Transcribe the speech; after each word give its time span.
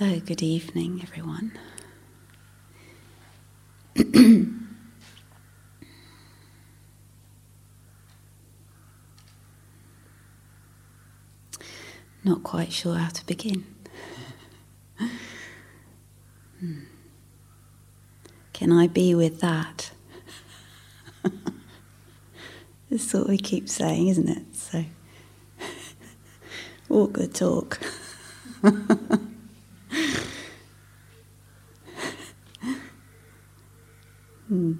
So, 0.00 0.08
good 0.20 0.42
evening, 0.42 1.00
everyone. 1.02 1.52
Not 12.24 12.42
quite 12.42 12.72
sure 12.72 12.94
how 12.94 13.10
to 13.10 13.26
begin. 13.26 13.66
Hmm. 16.60 16.78
Can 18.54 18.72
I 18.72 18.86
be 18.86 19.14
with 19.14 19.40
that? 19.42 19.90
That's 22.90 23.12
what 23.12 23.28
we 23.28 23.36
keep 23.36 23.68
saying, 23.68 24.08
isn't 24.08 24.30
it? 24.30 24.56
So, 24.56 24.82
walk 26.88 27.12
the 27.18 27.28
talk. 27.28 27.78
hmm. 34.50 34.74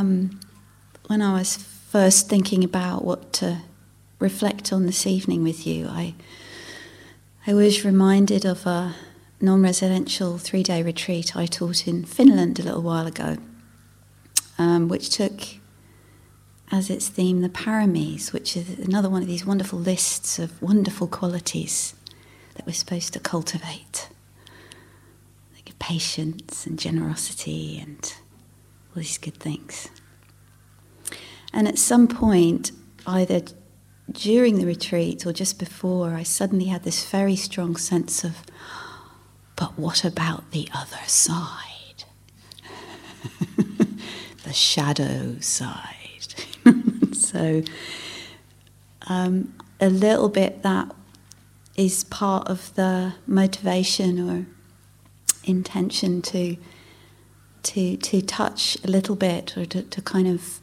Um, 0.00 0.40
when 1.08 1.20
I 1.20 1.34
was 1.34 1.56
first 1.56 2.30
thinking 2.30 2.64
about 2.64 3.04
what 3.04 3.34
to 3.34 3.58
reflect 4.18 4.72
on 4.72 4.86
this 4.86 5.06
evening 5.06 5.42
with 5.42 5.66
you, 5.66 5.88
I 5.88 6.14
I 7.46 7.52
was 7.52 7.84
reminded 7.84 8.46
of 8.46 8.66
a 8.66 8.94
non-residential 9.42 10.38
three-day 10.38 10.82
retreat 10.82 11.36
I 11.36 11.44
taught 11.44 11.86
in 11.86 12.06
Finland 12.06 12.58
a 12.58 12.62
little 12.62 12.80
while 12.80 13.06
ago, 13.06 13.36
um, 14.58 14.88
which 14.88 15.10
took 15.10 15.42
as 16.72 16.88
its 16.88 17.08
theme 17.08 17.42
the 17.42 17.50
paramis, 17.50 18.32
which 18.32 18.56
is 18.56 18.78
another 18.78 19.10
one 19.10 19.20
of 19.20 19.28
these 19.28 19.44
wonderful 19.44 19.78
lists 19.78 20.38
of 20.38 20.62
wonderful 20.62 21.08
qualities 21.08 21.94
that 22.54 22.64
we're 22.66 22.72
supposed 22.72 23.12
to 23.12 23.20
cultivate, 23.20 24.08
like 25.54 25.78
patience 25.78 26.66
and 26.66 26.78
generosity 26.78 27.78
and 27.78 28.14
all 28.90 29.02
these 29.02 29.18
good 29.18 29.36
things. 29.36 29.88
And 31.52 31.66
at 31.66 31.78
some 31.78 32.06
point, 32.08 32.72
either 33.06 33.42
during 34.10 34.58
the 34.58 34.66
retreat 34.66 35.26
or 35.26 35.32
just 35.32 35.58
before, 35.58 36.14
I 36.14 36.22
suddenly 36.22 36.66
had 36.66 36.82
this 36.84 37.08
very 37.08 37.36
strong 37.36 37.76
sense 37.76 38.24
of, 38.24 38.38
but 39.56 39.78
what 39.78 40.04
about 40.04 40.50
the 40.52 40.68
other 40.74 41.04
side? 41.06 42.04
the 44.44 44.52
shadow 44.52 45.36
side. 45.40 46.34
so, 47.12 47.62
um, 49.06 49.54
a 49.80 49.88
little 49.88 50.28
bit 50.28 50.62
that 50.62 50.94
is 51.76 52.04
part 52.04 52.48
of 52.48 52.74
the 52.74 53.14
motivation 53.26 54.28
or 54.28 54.46
intention 55.44 56.20
to 56.20 56.56
to 57.62 57.96
to 57.96 58.20
touch 58.20 58.76
a 58.84 58.88
little 58.88 59.16
bit 59.16 59.56
or 59.56 59.64
to, 59.64 59.82
to 59.82 60.02
kind 60.02 60.28
of 60.28 60.60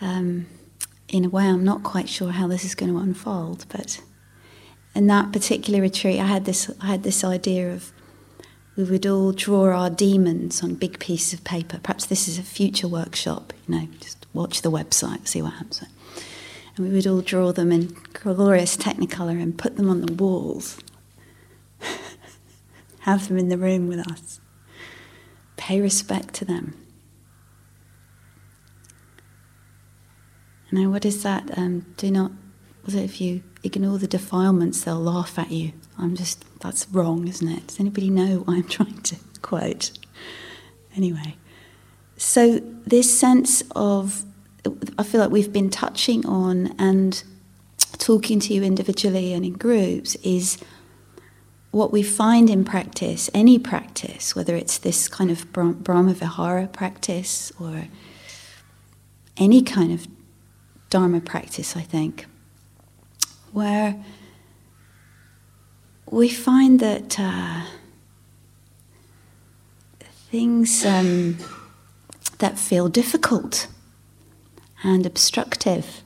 um, 0.00 0.46
in 1.08 1.24
a 1.24 1.28
way 1.28 1.44
I'm 1.44 1.64
not 1.64 1.82
quite 1.82 2.08
sure 2.08 2.30
how 2.30 2.46
this 2.46 2.64
is 2.64 2.74
going 2.74 2.92
to 2.92 2.98
unfold 2.98 3.66
but 3.68 4.02
in 4.94 5.06
that 5.06 5.32
particular 5.32 5.80
retreat 5.80 6.20
I 6.20 6.26
had 6.26 6.44
this 6.44 6.70
I 6.80 6.86
had 6.86 7.02
this 7.02 7.24
idea 7.24 7.72
of 7.72 7.92
we 8.76 8.84
would 8.84 9.06
all 9.06 9.32
draw 9.32 9.72
our 9.74 9.88
demons 9.88 10.62
on 10.62 10.74
big 10.74 10.98
pieces 10.98 11.32
of 11.32 11.44
paper. 11.44 11.80
Perhaps 11.82 12.06
this 12.06 12.28
is 12.28 12.38
a 12.38 12.42
future 12.42 12.88
workshop 12.88 13.52
you 13.66 13.74
know 13.74 13.88
just 14.00 14.26
watch 14.32 14.62
the 14.62 14.70
website 14.70 15.26
see 15.26 15.42
what 15.42 15.54
happens. 15.54 15.82
And 16.76 16.86
we 16.86 16.94
would 16.94 17.06
all 17.06 17.22
draw 17.22 17.52
them 17.52 17.72
in 17.72 17.96
glorious 18.12 18.76
technicolor 18.76 19.40
and 19.40 19.56
put 19.56 19.76
them 19.76 19.88
on 19.88 20.02
the 20.02 20.12
walls. 20.12 20.78
Have 23.00 23.28
them 23.28 23.38
in 23.38 23.48
the 23.48 23.56
room 23.56 23.88
with 23.88 24.00
us. 24.10 24.40
Pay 25.56 25.80
respect 25.80 26.34
to 26.34 26.44
them. 26.44 26.74
Now, 30.72 30.90
what 30.90 31.04
is 31.04 31.22
that? 31.22 31.56
Um, 31.56 31.86
do 31.96 32.10
not, 32.10 32.32
was 32.84 32.94
it 32.94 33.04
if 33.04 33.20
you 33.20 33.42
ignore 33.62 33.98
the 33.98 34.06
defilements, 34.06 34.82
they'll 34.82 35.00
laugh 35.00 35.38
at 35.38 35.50
you? 35.50 35.72
I'm 35.98 36.16
just, 36.16 36.44
that's 36.60 36.88
wrong, 36.90 37.28
isn't 37.28 37.48
it? 37.48 37.68
Does 37.68 37.80
anybody 37.80 38.10
know 38.10 38.38
what 38.40 38.54
I'm 38.54 38.64
trying 38.68 39.00
to 39.02 39.16
quote? 39.42 39.92
Anyway, 40.96 41.36
so 42.16 42.58
this 42.86 43.18
sense 43.18 43.62
of, 43.74 44.24
I 44.98 45.02
feel 45.02 45.20
like 45.20 45.30
we've 45.30 45.52
been 45.52 45.70
touching 45.70 46.26
on 46.26 46.74
and 46.78 47.22
talking 47.98 48.40
to 48.40 48.54
you 48.54 48.62
individually 48.62 49.32
and 49.32 49.44
in 49.44 49.52
groups 49.54 50.16
is 50.16 50.58
what 51.70 51.92
we 51.92 52.02
find 52.02 52.48
in 52.48 52.64
practice, 52.64 53.28
any 53.34 53.58
practice, 53.58 54.34
whether 54.34 54.56
it's 54.56 54.78
this 54.78 55.08
kind 55.08 55.30
of 55.30 55.52
Brahma 55.52 56.14
Vihara 56.14 56.66
practice 56.68 57.52
or 57.60 57.88
any 59.36 59.62
kind 59.62 59.92
of 59.92 60.06
Dharma 60.90 61.20
practice, 61.20 61.76
I 61.76 61.82
think, 61.82 62.26
where 63.52 63.96
we 66.10 66.28
find 66.28 66.78
that 66.80 67.18
uh, 67.18 67.62
things 70.30 70.84
um, 70.84 71.38
that 72.38 72.58
feel 72.58 72.88
difficult 72.88 73.66
and 74.84 75.06
obstructive 75.06 76.02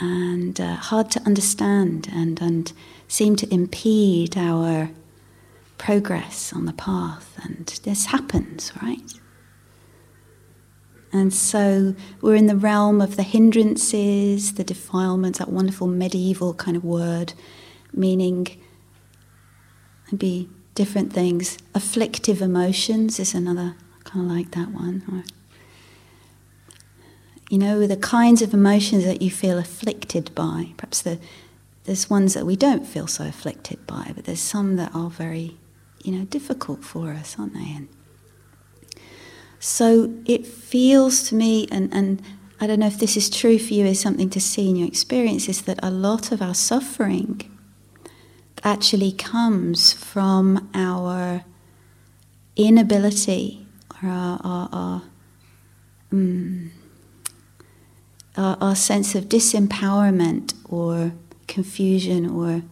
and 0.00 0.60
uh, 0.60 0.74
hard 0.76 1.10
to 1.12 1.20
understand 1.22 2.08
and, 2.12 2.40
and 2.40 2.72
seem 3.08 3.36
to 3.36 3.52
impede 3.52 4.36
our 4.36 4.90
progress 5.76 6.52
on 6.52 6.66
the 6.66 6.72
path. 6.72 7.38
And 7.42 7.66
this 7.84 8.06
happens, 8.06 8.72
right? 8.82 9.12
And 11.12 11.32
so 11.32 11.94
we're 12.20 12.34
in 12.34 12.46
the 12.46 12.56
realm 12.56 13.00
of 13.00 13.16
the 13.16 13.22
hindrances, 13.22 14.54
the 14.54 14.64
defilements, 14.64 15.38
that 15.38 15.48
wonderful 15.48 15.86
medieval 15.86 16.54
kind 16.54 16.76
of 16.76 16.84
word, 16.84 17.32
meaning 17.92 18.46
maybe 20.12 20.48
different 20.74 21.12
things. 21.12 21.58
Afflictive 21.74 22.42
emotions 22.42 23.18
is 23.18 23.34
another, 23.34 23.74
I 23.98 24.08
kind 24.08 24.26
of 24.26 24.36
like 24.36 24.50
that 24.50 24.70
one. 24.70 25.24
You 27.48 27.58
know, 27.58 27.86
the 27.86 27.96
kinds 27.96 28.42
of 28.42 28.52
emotions 28.52 29.04
that 29.04 29.22
you 29.22 29.30
feel 29.30 29.56
afflicted 29.56 30.34
by, 30.34 30.74
perhaps 30.76 31.00
the 31.00 31.18
there's 31.88 32.10
ones 32.10 32.34
that 32.34 32.44
we 32.44 32.54
don't 32.54 32.86
feel 32.86 33.06
so 33.06 33.24
afflicted 33.24 33.86
by, 33.86 34.12
but 34.14 34.26
there's 34.26 34.40
some 34.40 34.76
that 34.76 34.94
are 34.94 35.08
very, 35.08 35.56
you 36.04 36.12
know, 36.12 36.26
difficult 36.26 36.84
for 36.84 37.12
us, 37.12 37.36
aren't 37.38 37.54
they? 37.54 37.72
And 37.74 37.88
so 39.60 40.12
it 40.24 40.46
feels 40.46 41.28
to 41.28 41.34
me, 41.34 41.66
and, 41.70 41.92
and 41.92 42.22
I 42.60 42.66
don't 42.66 42.80
know 42.80 42.86
if 42.86 42.98
this 42.98 43.16
is 43.16 43.28
true 43.30 43.58
for 43.58 43.74
you, 43.74 43.86
is 43.86 44.00
something 44.00 44.30
to 44.30 44.40
see 44.40 44.68
in 44.68 44.76
your 44.76 44.88
experience, 44.88 45.48
is 45.48 45.62
that 45.62 45.78
a 45.82 45.90
lot 45.90 46.32
of 46.32 46.40
our 46.42 46.54
suffering 46.54 47.50
actually 48.64 49.12
comes 49.12 49.92
from 49.92 50.68
our 50.74 51.44
inability 52.56 53.66
or 54.02 54.08
our, 54.08 54.40
our, 54.42 54.68
our, 54.72 55.02
um, 56.12 56.70
our, 58.36 58.56
our 58.60 58.76
sense 58.76 59.14
of 59.14 59.24
disempowerment 59.24 60.54
or 60.68 61.12
confusion 61.46 62.28
or 62.28 62.62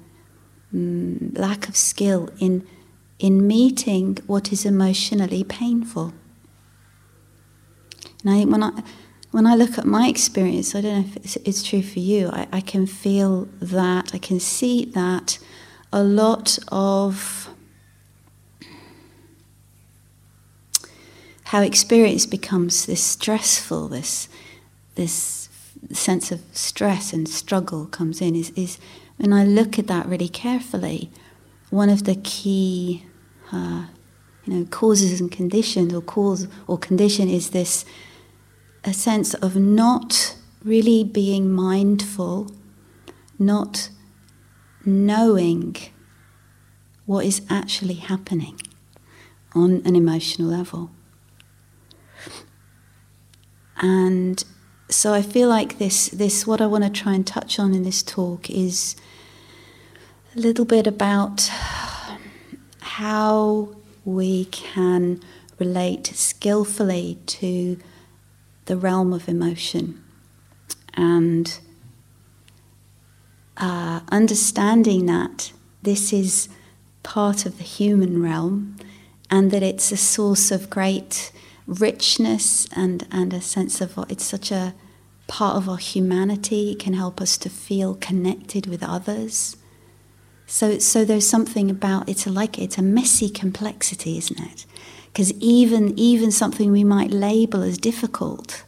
um, 0.72 1.32
lack 1.34 1.68
of 1.68 1.76
skill 1.76 2.30
in, 2.38 2.66
in 3.18 3.47
meeting 3.47 4.18
what 4.26 4.53
is 4.53 4.64
emotionally 4.64 5.44
painful. 5.44 6.12
And 8.25 8.31
I, 8.31 8.44
when, 8.44 8.62
I, 8.62 8.82
when 9.31 9.47
I 9.47 9.54
look 9.54 9.78
at 9.78 9.84
my 9.84 10.09
experience, 10.09 10.74
I 10.74 10.80
don't 10.80 10.92
know 10.95 11.09
if 11.09 11.16
it's, 11.16 11.36
it's 11.36 11.63
true 11.63 11.83
for 11.83 11.98
you, 11.98 12.28
I, 12.33 12.48
I 12.53 12.60
can 12.60 12.86
feel 12.86 13.48
that, 13.60 14.15
I 14.15 14.18
can 14.18 14.41
see 14.41 14.84
that 14.86 15.39
a 15.92 16.03
lot 16.03 16.59
of 16.68 17.48
how 21.45 21.63
experience 21.63 22.27
becomes 22.27 22.86
this 22.86 23.03
stressful, 23.03 23.89
this, 23.89 24.28
this 24.97 25.48
sense 25.92 26.33
of 26.33 26.41
stress 26.53 27.12
and 27.12 27.28
struggle 27.28 27.86
comes 27.86 28.21
in 28.21 28.34
is, 28.34 28.51
is 28.57 28.78
when 29.16 29.33
I 29.33 29.45
look 29.45 29.78
at 29.78 29.86
that 29.86 30.07
really 30.07 30.28
carefully, 30.28 31.10
one 31.71 31.89
of 31.89 32.04
the 32.04 32.16
key 32.16 33.04
uh, 33.53 33.86
you 34.47 34.54
know, 34.54 34.65
causes 34.66 35.21
and 35.21 35.31
conditions 35.31 35.93
or 35.93 36.01
cause 36.01 36.47
or 36.66 36.78
condition 36.78 37.28
is 37.28 37.51
this 37.51 37.84
a 38.84 38.93
sense 38.93 39.34
of 39.34 39.57
not 39.57 40.37
really 40.65 41.03
being 41.04 41.51
mindful, 41.51 42.51
not 43.39 43.91
knowing 44.84 45.77
what 47.04 47.25
is 47.25 47.43
actually 47.51 47.95
happening 47.95 48.60
on 49.54 49.83
an 49.84 49.97
emotional 49.97 50.48
level. 50.48 50.91
And 53.78 54.43
so 54.89 55.13
I 55.13 55.22
feel 55.22 55.48
like 55.48 55.78
this, 55.78 56.09
this, 56.09 56.47
what 56.47 56.60
I 56.60 56.66
want 56.66 56.84
to 56.84 56.91
try 56.91 57.15
and 57.15 57.27
touch 57.27 57.59
on 57.59 57.75
in 57.75 57.83
this 57.83 58.03
talk 58.03 58.48
is 58.48 58.97
a 60.34 60.39
little 60.39 60.65
bit 60.65 60.87
about 60.87 61.51
how 62.81 63.77
we 64.06 64.47
can 64.47 65.20
relate 65.58 66.06
skillfully 66.06 67.18
to 67.26 67.76
the 68.64 68.76
realm 68.76 69.12
of 69.12 69.28
emotion 69.28 70.03
and 70.94 71.58
uh, 73.56 74.00
understanding 74.08 75.06
that 75.06 75.53
this 75.82 76.12
is 76.12 76.48
part 77.03 77.44
of 77.44 77.58
the 77.58 77.64
human 77.64 78.22
realm 78.22 78.76
and 79.30 79.50
that 79.50 79.62
it's 79.62 79.91
a 79.91 79.97
source 79.97 80.50
of 80.50 80.70
great 80.70 81.32
richness 81.66 82.68
and, 82.76 83.06
and 83.10 83.34
a 83.34 83.41
sense 83.41 83.80
of 83.80 83.98
it's 84.09 84.24
such 84.24 84.52
a 84.52 84.74
part 85.26 85.56
of 85.56 85.68
our 85.68 85.78
humanity. 85.78 86.72
It 86.72 86.78
can 86.78 86.94
help 86.94 87.20
us 87.20 87.36
to 87.38 87.50
feel 87.50 87.94
connected 87.94 88.66
with 88.66 88.82
others. 88.82 89.56
So, 90.47 90.78
so 90.78 91.04
there's 91.04 91.28
something 91.28 91.71
about 91.71 92.09
it's 92.09 92.27
a, 92.27 92.31
like 92.31 92.59
it's 92.59 92.78
a 92.78 92.83
messy 92.83 93.28
complexity, 93.28 94.16
isn't 94.16 94.39
it? 94.39 94.65
Because 95.07 95.33
even 95.34 95.98
even 95.98 96.31
something 96.31 96.71
we 96.71 96.84
might 96.84 97.10
label 97.10 97.63
as 97.63 97.78
difficult, 97.78 98.65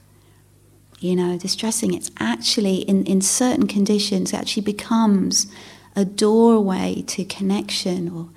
you 0.99 1.15
know, 1.15 1.39
distressing, 1.39 1.95
it's 1.95 2.11
actually 2.19 2.79
in, 2.79 3.05
in 3.05 3.21
certain 3.21 3.69
conditions 3.69 4.35
actually 4.35 4.63
becomes 4.63 5.47
a 5.95 6.05
doorway 6.05 7.03
to 7.07 7.25
connection 7.25 8.09
or 8.09 8.29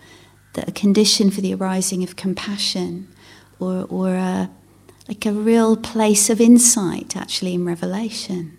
the, 0.54 0.68
a 0.68 0.72
condition 0.72 1.32
for 1.32 1.42
the 1.42 1.54
arising 1.54 2.04
of 2.04 2.16
compassion 2.16 3.08
or, 3.60 3.86
or 3.90 4.16
a, 4.16 4.50
like 5.08 5.26
a 5.26 5.32
real 5.32 5.76
place 5.78 6.30
of 6.30 6.42
insight 6.42 7.16
actually 7.16 7.54
in 7.54 7.66
revelation. 7.66 8.58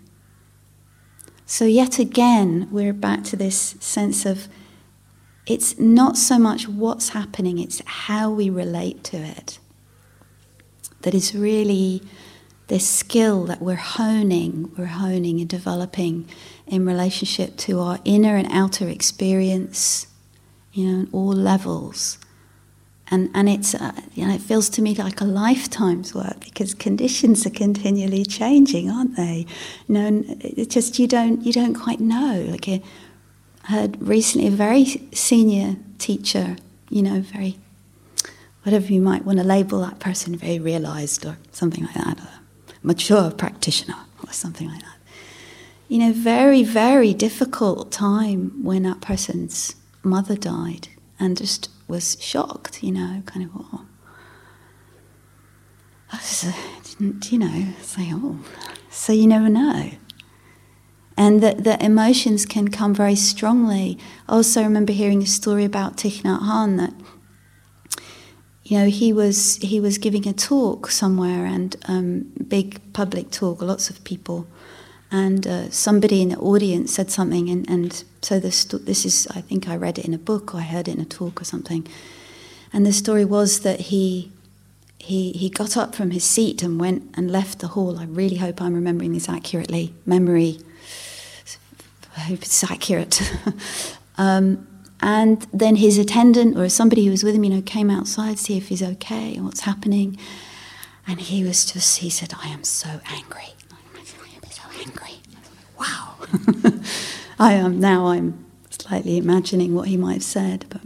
So, 1.45 1.65
yet 1.65 1.99
again, 1.99 2.67
we're 2.71 2.93
back 2.93 3.23
to 3.25 3.35
this 3.35 3.75
sense 3.79 4.25
of 4.25 4.47
it's 5.45 5.77
not 5.77 6.17
so 6.17 6.39
much 6.39 6.67
what's 6.67 7.09
happening, 7.09 7.59
it's 7.59 7.81
how 7.85 8.29
we 8.29 8.49
relate 8.49 9.03
to 9.05 9.17
it. 9.17 9.59
That 11.01 11.13
is 11.13 11.35
really 11.35 12.01
this 12.67 12.87
skill 12.87 13.43
that 13.45 13.61
we're 13.61 13.75
honing, 13.75 14.71
we're 14.77 14.85
honing 14.85 15.39
and 15.39 15.49
developing 15.49 16.29
in 16.65 16.85
relationship 16.85 17.57
to 17.57 17.79
our 17.79 17.99
inner 18.05 18.37
and 18.37 18.47
outer 18.51 18.87
experience, 18.87 20.07
you 20.71 20.87
know, 20.87 20.99
on 20.99 21.09
all 21.11 21.33
levels. 21.33 22.17
And, 23.11 23.29
and 23.35 23.49
it's, 23.49 23.75
uh, 23.75 23.91
you 24.13 24.25
know, 24.25 24.33
it 24.33 24.41
feels 24.41 24.69
to 24.69 24.81
me 24.81 24.95
like 24.95 25.19
a 25.19 25.25
lifetime's 25.25 26.15
work 26.15 26.39
because 26.39 26.73
conditions 26.73 27.45
are 27.45 27.51
continually 27.51 28.23
changing, 28.23 28.89
aren't 28.89 29.17
they? 29.17 29.45
You 29.87 29.93
know, 29.93 30.23
it 30.39 30.69
just 30.69 30.97
you 30.97 31.07
don't 31.07 31.45
you 31.45 31.51
don't 31.51 31.75
quite 31.75 31.99
know. 31.99 32.47
Like 32.49 32.67
I 32.67 32.81
heard 33.63 34.01
recently, 34.01 34.47
a 34.47 34.51
very 34.51 34.85
senior 35.13 35.77
teacher, 35.97 36.57
you 36.89 37.01
know, 37.01 37.21
very 37.21 37.57
whatever 38.63 38.93
you 38.93 39.01
might 39.01 39.25
want 39.25 39.39
to 39.39 39.43
label 39.43 39.81
that 39.81 39.99
person, 39.99 40.35
very 40.35 40.59
realized 40.59 41.25
or 41.25 41.37
something 41.51 41.85
like 41.85 41.95
that, 41.95 42.19
a 42.19 42.29
mature 42.81 43.31
practitioner 43.31 43.97
or 44.25 44.31
something 44.31 44.69
like 44.69 44.81
that. 44.81 44.97
You 45.87 45.99
know, 45.99 46.13
very 46.13 46.63
very 46.63 47.13
difficult 47.13 47.91
time 47.91 48.63
when 48.63 48.83
that 48.83 49.01
person's 49.01 49.75
mother 50.03 50.35
died, 50.35 50.87
and 51.19 51.37
just 51.37 51.69
was 51.87 52.17
shocked, 52.19 52.83
you 52.83 52.91
know, 52.91 53.21
kind 53.25 53.45
of, 53.45 53.51
oh. 53.55 53.85
I 56.11 56.17
was, 56.17 56.43
uh, 56.45 56.53
didn't, 56.83 57.31
you 57.31 57.39
know, 57.39 57.73
say, 57.81 58.09
oh, 58.13 58.39
so 58.89 59.13
you 59.13 59.27
never 59.27 59.49
know. 59.49 59.91
And 61.15 61.41
that 61.41 61.63
the 61.63 61.83
emotions 61.83 62.45
can 62.45 62.69
come 62.69 62.93
very 62.93 63.15
strongly. 63.15 63.97
I 64.27 64.33
also 64.33 64.63
remember 64.63 64.93
hearing 64.93 65.21
a 65.21 65.27
story 65.27 65.63
about 65.63 65.97
Thich 65.97 66.23
Nhat 66.23 66.41
Hanh 66.41 66.77
that, 66.77 66.93
you 68.63 68.79
know, 68.79 68.89
he 68.89 69.13
was 69.13 69.57
he 69.57 69.79
was 69.79 69.97
giving 69.97 70.27
a 70.27 70.33
talk 70.33 70.89
somewhere 70.89 71.45
and 71.45 71.75
um, 71.85 72.31
big 72.47 72.79
public 72.93 73.29
talk, 73.29 73.61
lots 73.61 73.89
of 73.89 74.03
people, 74.03 74.47
and 75.11 75.45
uh, 75.45 75.69
somebody 75.69 76.23
in 76.23 76.29
the 76.29 76.37
audience 76.37 76.91
said 76.95 77.11
something, 77.11 77.47
and, 77.47 77.69
and 77.69 78.03
so 78.23 78.39
this, 78.39 78.63
this 78.63 79.05
is, 79.05 79.27
I 79.35 79.41
think 79.41 79.67
I 79.69 79.75
read 79.75 79.99
it 79.99 80.05
in 80.05 80.13
a 80.13 80.17
book 80.17 80.55
or 80.55 80.57
I 80.57 80.61
heard 80.63 80.87
it 80.87 80.95
in 80.95 81.01
a 81.01 81.05
talk 81.05 81.39
or 81.39 81.43
something. 81.43 81.85
And 82.71 82.83
the 82.83 82.93
story 82.93 83.23
was 83.23 83.59
that 83.59 83.79
he, 83.81 84.31
he, 84.97 85.33
he 85.33 85.49
got 85.49 85.77
up 85.77 85.93
from 85.93 86.09
his 86.09 86.23
seat 86.23 86.63
and 86.63 86.79
went 86.79 87.13
and 87.13 87.29
left 87.29 87.59
the 87.59 87.67
hall. 87.67 87.99
I 87.99 88.05
really 88.05 88.37
hope 88.37 88.59
I'm 88.59 88.73
remembering 88.73 89.13
this 89.13 89.29
accurately. 89.29 89.93
Memory, 90.05 90.57
I 92.15 92.21
hope 92.21 92.41
it's 92.43 92.63
accurate. 92.63 93.21
um, 94.17 94.67
and 95.01 95.45
then 95.53 95.75
his 95.75 95.97
attendant 95.97 96.57
or 96.57 96.69
somebody 96.69 97.05
who 97.05 97.11
was 97.11 97.23
with 97.23 97.35
him, 97.35 97.43
you 97.43 97.49
know, 97.49 97.61
came 97.61 97.89
outside 97.89 98.37
to 98.37 98.43
see 98.43 98.57
if 98.57 98.69
he's 98.69 98.81
okay 98.81 99.35
and 99.35 99.45
what's 99.45 99.61
happening. 99.61 100.17
And 101.05 101.19
he 101.19 101.43
was 101.43 101.65
just, 101.65 101.99
he 101.99 102.09
said, 102.09 102.33
I 102.41 102.47
am 102.47 102.63
so 102.63 103.01
angry. 103.11 103.53
I'm 103.95 104.49
so 104.49 104.63
angry. 104.79 105.15
Wow. 105.77 106.15
I 107.39 107.53
am 107.53 107.79
now. 107.79 108.07
I'm 108.07 108.45
slightly 108.69 109.17
imagining 109.17 109.75
what 109.75 109.87
he 109.87 109.97
might 109.97 110.13
have 110.13 110.23
said, 110.23 110.65
but 110.69 110.81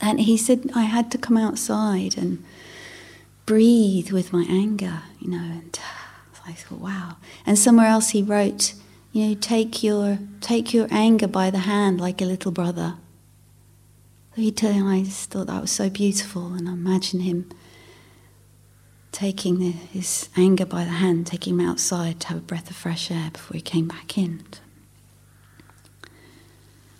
and 0.00 0.20
he 0.20 0.36
said 0.36 0.70
I 0.74 0.82
had 0.82 1.10
to 1.12 1.18
come 1.18 1.36
outside 1.36 2.18
and 2.18 2.44
breathe 3.46 4.10
with 4.10 4.32
my 4.32 4.44
anger, 4.48 5.02
you 5.20 5.30
know. 5.30 5.38
And 5.38 5.78
I 6.46 6.52
thought, 6.52 6.80
wow. 6.80 7.16
And 7.46 7.58
somewhere 7.58 7.86
else 7.86 8.10
he 8.10 8.22
wrote, 8.22 8.74
you 9.12 9.28
know, 9.28 9.34
take 9.34 9.82
your 9.82 10.18
take 10.40 10.72
your 10.72 10.88
anger 10.90 11.28
by 11.28 11.50
the 11.50 11.58
hand 11.58 12.00
like 12.00 12.20
a 12.20 12.24
little 12.24 12.50
brother. 12.50 12.94
He 14.34 14.50
told 14.50 14.74
him, 14.74 14.86
I 14.86 15.02
just 15.02 15.30
thought 15.30 15.48
that 15.48 15.60
was 15.60 15.70
so 15.70 15.90
beautiful, 15.90 16.54
and 16.54 16.66
I 16.68 16.72
imagine 16.72 17.20
him 17.20 17.50
taking 19.12 19.58
the, 19.58 19.70
his 19.70 20.30
anger 20.36 20.64
by 20.64 20.84
the 20.84 20.90
hand, 20.90 21.26
taking 21.26 21.60
him 21.60 21.68
outside 21.68 22.18
to 22.20 22.28
have 22.28 22.38
a 22.38 22.40
breath 22.40 22.70
of 22.70 22.76
fresh 22.76 23.10
air 23.10 23.30
before 23.30 23.56
he 23.56 23.60
came 23.60 23.86
back 23.86 24.16
in. 24.16 24.42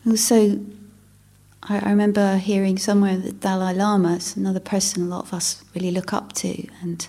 Also, 0.07 0.61
I, 1.63 1.79
remember 1.89 2.37
hearing 2.37 2.77
somewhere 2.77 3.17
that 3.17 3.41
Dalai 3.41 3.73
Lama 3.73 4.17
is 4.17 4.37
another 4.37 4.61
person 4.61 5.05
a 5.05 5.07
lot 5.07 5.25
of 5.25 5.33
us 5.33 5.65
really 5.75 5.91
look 5.91 6.13
up 6.13 6.33
to 6.35 6.67
and 6.83 7.09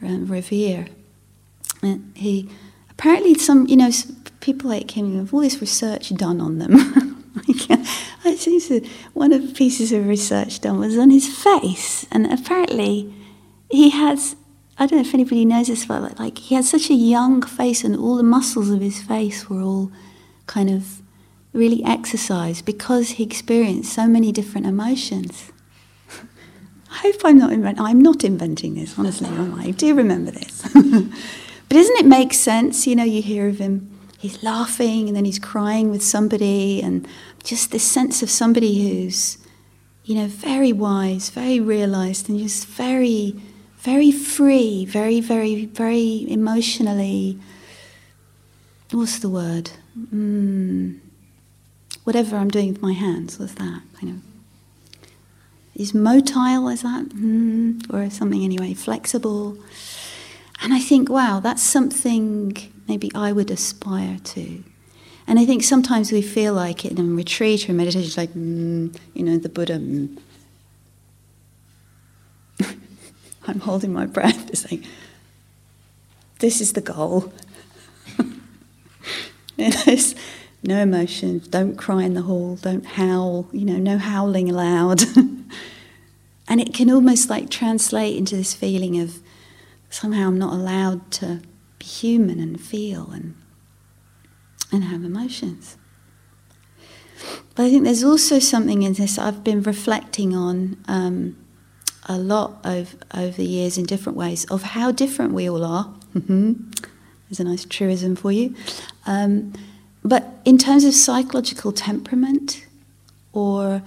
revere. 0.00 0.88
And 1.80 2.12
he 2.14 2.50
apparently 2.98 3.34
some 3.34 3.66
you 3.68 3.76
know 3.76 3.90
people 4.40 4.68
like 4.70 4.96
him 4.96 5.16
have 5.16 5.32
all 5.32 5.40
this 5.40 5.60
research 5.60 6.14
done 6.14 6.40
on 6.40 6.58
them. 6.58 6.74
I 7.70 8.34
think 8.34 8.86
one 9.14 9.32
of 9.32 9.46
the 9.46 9.54
pieces 9.54 9.92
of 9.92 10.06
research 10.06 10.60
done 10.60 10.78
was 10.78 10.98
on 10.98 11.10
his 11.10 11.28
face, 11.28 12.06
and 12.10 12.30
apparently 12.32 13.12
he 13.70 13.90
has. 13.90 14.36
I 14.80 14.86
don't 14.86 14.98
know 15.02 15.08
if 15.08 15.14
anybody 15.14 15.44
knows 15.44 15.66
this, 15.66 15.86
but 15.86 16.18
like 16.18 16.38
he 16.38 16.54
had 16.54 16.64
such 16.64 16.90
a 16.90 16.94
young 16.94 17.42
face, 17.42 17.84
and 17.84 17.96
all 17.96 18.16
the 18.16 18.22
muscles 18.22 18.70
of 18.70 18.80
his 18.80 19.00
face 19.02 19.48
were 19.48 19.60
all 19.60 19.90
kind 20.46 20.70
of 20.70 21.02
really 21.52 21.82
exercised 21.84 22.64
because 22.64 23.10
he 23.10 23.24
experienced 23.24 23.92
so 23.92 24.06
many 24.06 24.32
different 24.32 24.66
emotions. 24.66 25.52
I 26.90 26.98
hope 26.98 27.20
I'm 27.24 27.38
not. 27.38 27.78
I'm 27.78 28.00
not 28.00 28.24
inventing 28.24 28.74
this, 28.74 28.98
honestly. 28.98 29.28
I 29.28 29.70
do 29.70 29.94
remember 29.94 30.32
this. 30.32 30.74
But 31.68 31.76
doesn't 31.76 31.96
it 31.96 32.06
make 32.06 32.32
sense? 32.32 32.86
You 32.86 32.96
know, 32.96 33.04
you 33.04 33.22
hear 33.22 33.48
of 33.48 33.58
him. 33.58 33.90
He's 34.18 34.42
laughing 34.42 35.06
and 35.06 35.16
then 35.16 35.24
he's 35.24 35.38
crying 35.38 35.90
with 35.90 36.02
somebody, 36.02 36.82
and 36.82 37.06
just 37.44 37.70
this 37.70 37.84
sense 37.84 38.22
of 38.22 38.30
somebody 38.30 38.82
who's, 38.82 39.38
you 40.04 40.14
know, 40.14 40.26
very 40.26 40.72
wise, 40.72 41.30
very 41.30 41.60
realized, 41.60 42.28
and 42.28 42.38
just 42.38 42.66
very, 42.66 43.40
very 43.78 44.10
free, 44.10 44.84
very, 44.84 45.20
very, 45.20 45.66
very 45.66 46.26
emotionally. 46.28 47.38
What's 48.90 49.18
the 49.18 49.28
word? 49.28 49.70
Mm, 50.12 50.98
whatever 52.04 52.36
I'm 52.36 52.48
doing 52.48 52.72
with 52.72 52.82
my 52.82 52.92
hands, 52.92 53.38
was 53.38 53.54
that 53.56 53.82
kind 54.00 54.14
of 54.14 54.22
is 55.78 55.92
motile, 55.92 56.72
is 56.72 56.82
that? 56.82 57.08
Mm, 57.10 57.94
or 57.94 58.10
something 58.10 58.42
anyway, 58.42 58.74
flexible. 58.74 59.56
And 60.62 60.74
I 60.74 60.80
think, 60.80 61.08
wow, 61.08 61.40
that's 61.40 61.62
something 61.62 62.56
maybe 62.88 63.10
I 63.14 63.32
would 63.32 63.50
aspire 63.50 64.18
to. 64.24 64.64
And 65.26 65.38
I 65.38 65.44
think 65.44 65.62
sometimes 65.62 66.10
we 66.10 66.22
feel 66.22 66.54
like 66.54 66.84
in 66.84 66.98
a 66.98 67.04
retreat 67.04 67.68
or 67.68 67.74
meditation, 67.74 68.10
like, 68.16 68.32
mm, 68.32 68.96
you 69.14 69.22
know, 69.22 69.36
the 69.36 69.48
Buddha. 69.48 69.78
Mm. 69.78 70.18
I'm 73.46 73.60
holding 73.60 73.92
my 73.92 74.06
breath, 74.06 74.48
it's 74.48 74.70
like, 74.70 74.82
this 76.38 76.60
is 76.60 76.72
the 76.72 76.80
goal. 76.80 77.32
no 80.62 80.78
emotion, 80.78 81.42
don't 81.50 81.76
cry 81.76 82.04
in 82.04 82.14
the 82.14 82.22
hall, 82.22 82.56
don't 82.56 82.86
howl, 82.86 83.48
you 83.52 83.64
know, 83.64 83.76
no 83.76 83.98
howling 83.98 84.48
aloud. 84.48 85.02
and 86.48 86.60
it 86.60 86.72
can 86.72 86.90
almost 86.90 87.28
like 87.28 87.50
translate 87.50 88.16
into 88.16 88.34
this 88.34 88.54
feeling 88.54 88.98
of 89.00 89.20
somehow 89.90 90.28
I'm 90.28 90.38
not 90.38 90.52
allowed 90.52 91.10
to 91.12 91.40
be 91.78 91.86
human 91.86 92.40
and 92.40 92.60
feel 92.60 93.10
and, 93.10 93.34
and 94.72 94.84
have 94.84 95.04
emotions. 95.04 95.76
But 97.54 97.64
I 97.64 97.70
think 97.70 97.84
there's 97.84 98.04
also 98.04 98.38
something 98.38 98.82
in 98.82 98.92
this 98.92 99.18
I've 99.18 99.42
been 99.42 99.62
reflecting 99.62 100.34
on 100.34 100.76
um, 100.86 101.36
a 102.06 102.16
lot 102.16 102.60
over, 102.64 102.96
over 103.14 103.36
the 103.36 103.44
years 103.44 103.76
in 103.76 103.84
different 103.84 104.16
ways 104.16 104.44
of 104.46 104.62
how 104.62 104.92
different 104.92 105.32
we 105.32 105.48
all 105.48 105.64
are. 105.64 105.92
Mm-hmm. 106.14 106.70
There's 107.28 107.40
a 107.40 107.44
nice 107.44 107.64
truism 107.64 108.16
for 108.16 108.32
you. 108.32 108.54
Um, 109.06 109.52
but 110.04 110.24
in 110.44 110.56
terms 110.56 110.84
of 110.84 110.94
psychological 110.94 111.72
temperament, 111.72 112.64
or 113.32 113.82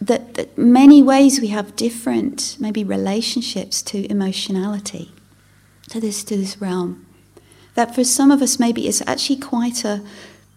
that, 0.00 0.34
that 0.34 0.58
many 0.58 1.02
ways 1.02 1.40
we 1.40 1.48
have 1.48 1.76
different, 1.76 2.56
maybe 2.60 2.84
relationships 2.84 3.82
to 3.82 4.10
emotionality, 4.10 5.12
to 5.88 6.00
this 6.00 6.22
to 6.24 6.36
this 6.36 6.60
realm. 6.60 7.06
That 7.74 7.94
for 7.94 8.04
some 8.04 8.30
of 8.30 8.42
us, 8.42 8.58
maybe 8.58 8.86
it's 8.88 9.02
actually 9.06 9.36
quite 9.36 9.84
a 9.84 10.02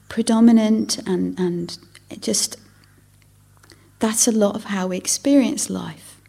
predominant 0.07 0.97
and 1.07 1.39
and 1.39 1.77
just 2.19 2.57
that's 3.99 4.27
a 4.27 4.31
lot 4.31 4.55
of 4.55 4.65
how 4.65 4.87
we 4.87 4.97
experience 4.97 5.69
life 5.69 6.21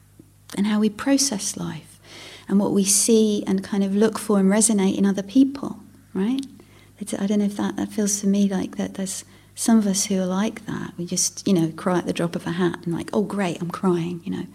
and 0.57 0.67
how 0.67 0.81
we 0.81 0.91
process 0.91 1.57
life 1.57 2.01
and 2.49 2.59
what 2.59 2.73
we 2.73 2.85
see 2.85 3.45
and 3.47 3.63
kind 3.63 3.85
of 3.85 3.95
look 3.95 4.19
for 4.19 4.41
and 4.41 4.51
resonate 4.51 4.99
in 4.99 5.07
other 5.07 5.23
people, 5.23 5.79
right? 6.13 6.45
It's, 6.99 7.15
I 7.15 7.27
don't 7.27 7.39
know 7.39 7.45
if 7.45 7.57
that, 7.57 7.77
that 7.77 7.91
feels 7.91 8.21
to 8.21 8.27
me 8.27 8.49
like 8.49 8.77
that 8.77 8.95
there's 8.95 9.25
some 9.61 9.77
of 9.77 9.87
us 9.87 10.07
who 10.07 10.19
are 10.19 10.25
like 10.25 10.65
that. 10.65 10.95
We 10.97 11.05
just, 11.05 11.47
you 11.47 11.53
know, 11.53 11.71
cry 11.77 11.99
at 11.99 12.07
the 12.07 12.15
drop 12.15 12.35
of 12.35 12.47
a 12.47 12.53
hat 12.53 12.79
and 12.83 12.95
like, 12.95 13.11
oh, 13.13 13.21
great, 13.21 13.61
I'm 13.61 13.71
crying, 13.71 14.23
you 14.25 14.31
know. 14.31 14.47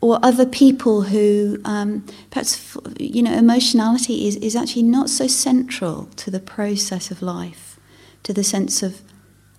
Or 0.00 0.20
other 0.22 0.46
people 0.46 1.02
who 1.02 1.60
um, 1.64 2.06
perhaps, 2.30 2.76
you 3.00 3.20
know, 3.20 3.32
emotionality 3.32 4.28
is, 4.28 4.36
is 4.36 4.54
actually 4.54 4.84
not 4.84 5.10
so 5.10 5.26
central 5.26 6.04
to 6.22 6.30
the 6.30 6.38
process 6.38 7.10
of 7.10 7.20
life, 7.20 7.80
to 8.22 8.32
the 8.32 8.44
sense 8.44 8.80
of, 8.84 9.02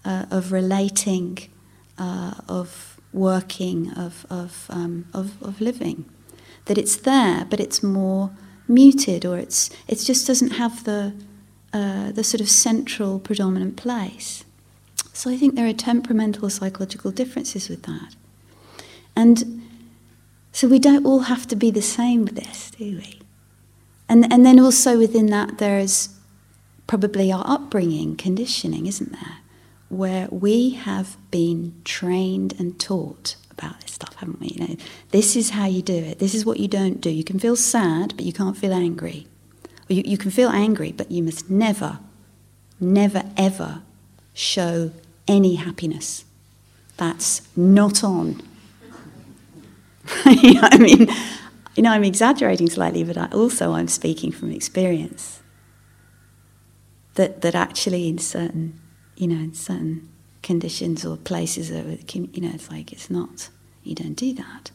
uh, 0.05 0.27
of 0.31 0.53
relating, 0.53 1.37
uh, 1.97 2.35
of 2.47 3.01
working, 3.11 3.91
of, 3.97 4.25
of, 4.29 4.67
um, 4.69 5.07
of, 5.13 5.43
of 5.43 5.59
living. 5.59 6.05
That 6.67 6.77
it's 6.77 6.95
there, 6.95 7.45
but 7.49 7.59
it's 7.59 7.83
more 7.83 8.31
muted 8.65 9.25
or 9.25 9.37
it's, 9.37 9.69
it 9.89 9.95
just 9.95 10.25
doesn't 10.25 10.51
have 10.51 10.85
the, 10.85 11.13
uh, 11.73 12.11
the 12.11 12.23
sort 12.23 12.41
of 12.41 12.49
central 12.49 13.19
predominant 13.19 13.75
place. 13.77 14.43
So 15.13 15.29
I 15.29 15.37
think 15.37 15.55
there 15.55 15.67
are 15.67 15.73
temperamental 15.73 16.49
psychological 16.49 17.11
differences 17.11 17.69
with 17.69 17.83
that. 17.83 18.15
And 19.15 19.61
so 20.51 20.67
we 20.67 20.79
don't 20.79 21.05
all 21.05 21.21
have 21.21 21.47
to 21.47 21.55
be 21.55 21.71
the 21.71 21.81
same 21.81 22.25
with 22.25 22.35
this, 22.35 22.71
do 22.71 22.85
we? 22.97 23.19
And, 24.07 24.31
and 24.31 24.45
then 24.45 24.59
also 24.59 24.97
within 24.97 25.27
that, 25.27 25.57
there's 25.57 26.09
probably 26.87 27.31
our 27.31 27.43
upbringing, 27.45 28.15
conditioning, 28.15 28.87
isn't 28.87 29.11
there? 29.11 29.37
Where 29.89 30.27
we 30.31 30.71
have 30.71 31.17
been 31.31 31.79
trained 31.83 32.55
and 32.59 32.79
taught 32.79 33.35
about 33.51 33.79
this 33.81 33.91
stuff, 33.91 34.15
haven't 34.15 34.39
we? 34.39 34.47
You 34.47 34.67
know, 34.67 34.75
this 35.09 35.35
is 35.35 35.51
how 35.51 35.65
you 35.65 35.81
do 35.81 35.93
it. 35.93 36.19
This 36.19 36.33
is 36.33 36.45
what 36.45 36.59
you 36.59 36.67
don't 36.67 37.01
do. 37.01 37.09
You 37.09 37.23
can 37.23 37.39
feel 37.39 37.55
sad, 37.55 38.15
but 38.15 38.25
you 38.25 38.33
can't 38.33 38.57
feel 38.57 38.73
angry. 38.73 39.27
You, 39.89 40.03
you 40.05 40.17
can 40.17 40.31
feel 40.31 40.49
angry, 40.49 40.91
but 40.91 41.11
you 41.11 41.23
must 41.23 41.49
never, 41.49 41.99
never, 42.79 43.23
ever 43.35 43.81
show 44.33 44.91
any 45.27 45.55
happiness. 45.55 46.25
That's 46.97 47.41
not 47.55 48.03
on. 48.03 48.41
I 50.25 50.77
mean, 50.79 51.07
you 51.75 51.83
know, 51.83 51.91
I'm 51.91 52.03
exaggerating 52.03 52.69
slightly, 52.69 53.03
but 53.03 53.17
I 53.17 53.27
also 53.31 53.73
I'm 53.73 53.87
speaking 53.87 54.31
from 54.31 54.51
experience. 54.51 55.41
That 57.15 57.41
that 57.41 57.55
actually 57.55 58.07
in 58.07 58.17
certain, 58.17 58.79
you 59.17 59.27
know, 59.27 59.35
in 59.35 59.53
certain 59.53 60.09
conditions 60.41 61.05
or 61.05 61.17
places, 61.17 61.71
or 61.71 61.97
you 62.13 62.41
know, 62.41 62.51
it's 62.53 62.69
like 62.71 62.91
it's 62.91 63.09
not. 63.09 63.49
You 63.83 63.95
don't 63.95 64.13
do 64.13 64.33
that. 64.33 64.71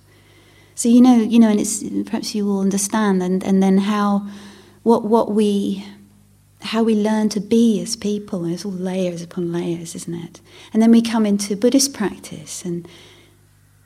So 0.74 0.88
you 0.88 1.00
know, 1.00 1.16
you 1.16 1.38
know, 1.38 1.48
and 1.48 1.60
it's 1.60 1.82
perhaps 2.04 2.34
you 2.34 2.46
will 2.46 2.60
understand, 2.60 3.22
and 3.22 3.42
and 3.44 3.62
then 3.62 3.78
how 3.78 4.26
what, 4.84 5.04
what 5.04 5.32
we, 5.32 5.84
how 6.62 6.84
we 6.84 6.94
learn 6.94 7.28
to 7.30 7.40
be 7.40 7.80
as 7.82 7.96
people. 7.96 8.44
And 8.44 8.54
it's 8.54 8.64
all 8.64 8.70
layers 8.70 9.20
upon 9.20 9.52
layers, 9.52 9.96
isn't 9.96 10.14
it? 10.14 10.40
And 10.72 10.80
then 10.80 10.92
we 10.92 11.02
come 11.02 11.26
into 11.26 11.56
Buddhist 11.56 11.92
practice. 11.92 12.64
And, 12.64 12.86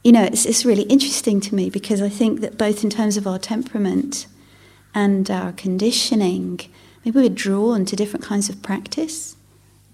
you 0.04 0.12
know, 0.12 0.24
it's, 0.24 0.44
it's 0.44 0.66
really 0.66 0.82
interesting 0.82 1.40
to 1.40 1.54
me 1.54 1.70
because 1.70 2.02
I 2.02 2.10
think 2.10 2.40
that 2.42 2.58
both 2.58 2.84
in 2.84 2.90
terms 2.90 3.16
of 3.16 3.26
our 3.26 3.38
temperament 3.38 4.26
and 4.94 5.30
our 5.30 5.52
conditioning, 5.52 6.60
maybe 7.04 7.18
we're 7.18 7.30
drawn 7.30 7.86
to 7.86 7.96
different 7.96 8.26
kinds 8.26 8.50
of 8.50 8.62
practice 8.62 9.36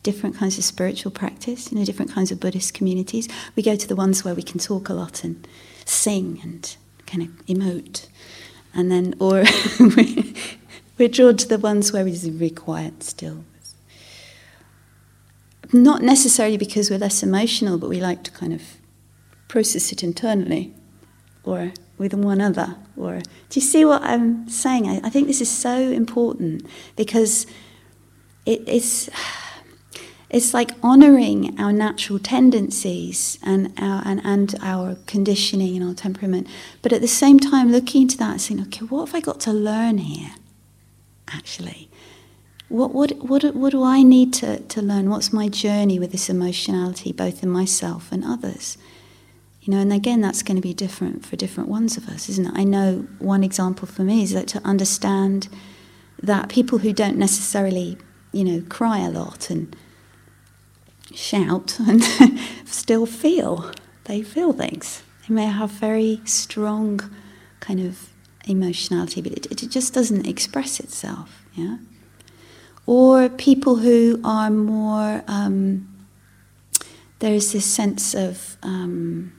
different 0.04 0.36
kinds 0.36 0.58
of 0.58 0.64
spiritual 0.64 1.10
practice, 1.10 1.72
you 1.72 1.78
know, 1.78 1.84
different 1.84 2.12
kinds 2.12 2.30
of 2.30 2.38
Buddhist 2.38 2.74
communities. 2.74 3.26
We 3.56 3.62
go 3.62 3.74
to 3.74 3.88
the 3.88 3.96
ones 3.96 4.22
where 4.22 4.34
we 4.34 4.42
can 4.42 4.60
talk 4.60 4.88
a 4.88 4.92
lot 4.92 5.24
and 5.24 5.48
sing 5.84 6.40
and 6.44 6.76
kind 7.06 7.22
of 7.22 7.28
emote. 7.46 8.06
And 8.74 8.90
then, 8.92 9.14
or 9.18 9.38
We're 10.96 11.08
drawn 11.08 11.36
to 11.36 11.48
the 11.48 11.58
ones 11.58 11.92
where 11.92 12.06
it's 12.06 12.24
really 12.24 12.50
quiet 12.50 13.02
still. 13.02 13.44
Not 15.72 16.02
necessarily 16.02 16.56
because 16.56 16.90
we're 16.90 16.98
less 16.98 17.22
emotional, 17.22 17.78
but 17.78 17.90
we 17.90 18.00
like 18.00 18.22
to 18.24 18.30
kind 18.30 18.52
of 18.52 18.62
process 19.48 19.90
it 19.92 20.02
internally 20.02 20.72
or 21.42 21.72
with 21.98 22.14
one 22.14 22.40
other. 22.40 22.76
Or 22.96 23.18
do 23.18 23.60
you 23.60 23.60
see 23.60 23.84
what 23.84 24.02
I'm 24.02 24.48
saying? 24.48 24.88
I, 24.88 25.00
I 25.04 25.10
think 25.10 25.26
this 25.26 25.40
is 25.40 25.50
so 25.50 25.76
important 25.76 26.66
because 26.96 27.46
it, 28.46 28.62
it's 28.66 29.10
it's 30.30 30.52
like 30.52 30.72
honoring 30.82 31.58
our 31.60 31.72
natural 31.72 32.18
tendencies 32.18 33.38
and 33.42 33.72
our 33.78 34.02
and, 34.04 34.20
and 34.24 34.54
our 34.60 34.96
conditioning 35.06 35.76
and 35.76 35.88
our 35.88 35.94
temperament, 35.94 36.46
but 36.82 36.92
at 36.92 37.00
the 37.00 37.08
same 37.08 37.38
time 37.38 37.70
looking 37.70 38.02
into 38.02 38.16
that 38.18 38.30
and 38.30 38.40
saying, 38.40 38.60
okay, 38.62 38.84
what 38.86 39.06
have 39.06 39.14
I 39.14 39.20
got 39.20 39.40
to 39.40 39.52
learn 39.52 39.98
here? 39.98 40.32
Actually? 41.34 41.88
What, 42.68 42.94
what, 42.94 43.12
what, 43.18 43.54
what 43.54 43.72
do 43.72 43.82
I 43.82 44.02
need 44.02 44.32
to, 44.34 44.60
to 44.60 44.82
learn? 44.82 45.10
What's 45.10 45.32
my 45.32 45.48
journey 45.48 45.98
with 45.98 46.12
this 46.12 46.30
emotionality, 46.30 47.12
both 47.12 47.42
in 47.42 47.50
myself 47.50 48.10
and 48.10 48.24
others? 48.24 48.78
You 49.62 49.72
know, 49.72 49.80
and 49.80 49.92
again, 49.92 50.20
that's 50.20 50.42
going 50.42 50.56
to 50.56 50.62
be 50.62 50.74
different 50.74 51.24
for 51.24 51.36
different 51.36 51.68
ones 51.68 51.96
of 51.96 52.08
us, 52.08 52.28
isn't 52.28 52.46
it? 52.46 52.52
I 52.54 52.64
know 52.64 53.06
one 53.18 53.42
example 53.42 53.86
for 53.88 54.02
me 54.02 54.22
is 54.22 54.32
that 54.32 54.46
to 54.48 54.60
understand 54.64 55.48
that 56.22 56.48
people 56.48 56.78
who 56.78 56.92
don't 56.92 57.16
necessarily, 57.16 57.96
you 58.32 58.44
know, 58.44 58.62
cry 58.68 58.98
a 58.98 59.10
lot 59.10 59.50
and 59.50 59.74
shout 61.14 61.78
and 61.80 62.02
still 62.64 63.06
feel, 63.06 63.72
they 64.04 64.22
feel 64.22 64.52
things. 64.52 65.02
They 65.26 65.34
may 65.34 65.46
have 65.46 65.70
very 65.70 66.20
strong 66.24 67.10
kind 67.60 67.80
of 67.80 68.10
emotionality, 68.46 69.20
but 69.20 69.32
it, 69.32 69.46
it 69.50 69.70
just 69.70 69.94
doesn't 69.94 70.26
express 70.26 70.80
itself. 70.80 71.44
Yeah, 71.54 71.78
or 72.86 73.28
people 73.28 73.76
who 73.76 74.20
are 74.24 74.50
more. 74.50 75.22
Um, 75.26 75.90
there 77.20 77.32
is 77.32 77.52
this 77.52 77.64
sense 77.64 78.14
of 78.14 78.58
um, 78.62 79.32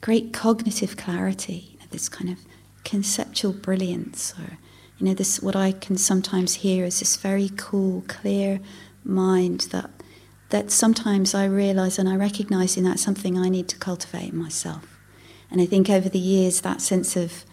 great 0.00 0.32
cognitive 0.32 0.96
clarity, 0.96 1.68
you 1.72 1.78
know, 1.78 1.84
this 1.90 2.08
kind 2.08 2.30
of 2.30 2.38
conceptual 2.82 3.52
brilliance, 3.52 4.34
or 4.38 4.58
you 4.98 5.06
know, 5.06 5.14
this 5.14 5.40
what 5.40 5.54
I 5.54 5.72
can 5.72 5.96
sometimes 5.96 6.54
hear 6.54 6.84
is 6.84 6.98
this 6.98 7.16
very 7.16 7.50
cool, 7.56 8.04
clear 8.08 8.60
mind 9.04 9.68
that 9.70 9.90
that 10.50 10.70
sometimes 10.70 11.34
I 11.34 11.44
realize 11.44 11.98
and 11.98 12.08
I 12.08 12.16
recognize 12.16 12.76
in 12.76 12.84
that 12.84 12.98
something 12.98 13.38
I 13.38 13.48
need 13.48 13.68
to 13.68 13.78
cultivate 13.78 14.32
in 14.32 14.38
myself. 14.38 14.89
And 15.50 15.60
I 15.60 15.66
think 15.66 15.90
over 15.90 16.08
the 16.08 16.18
years, 16.18 16.60
that 16.60 16.80
sense 16.80 17.16
of, 17.16 17.44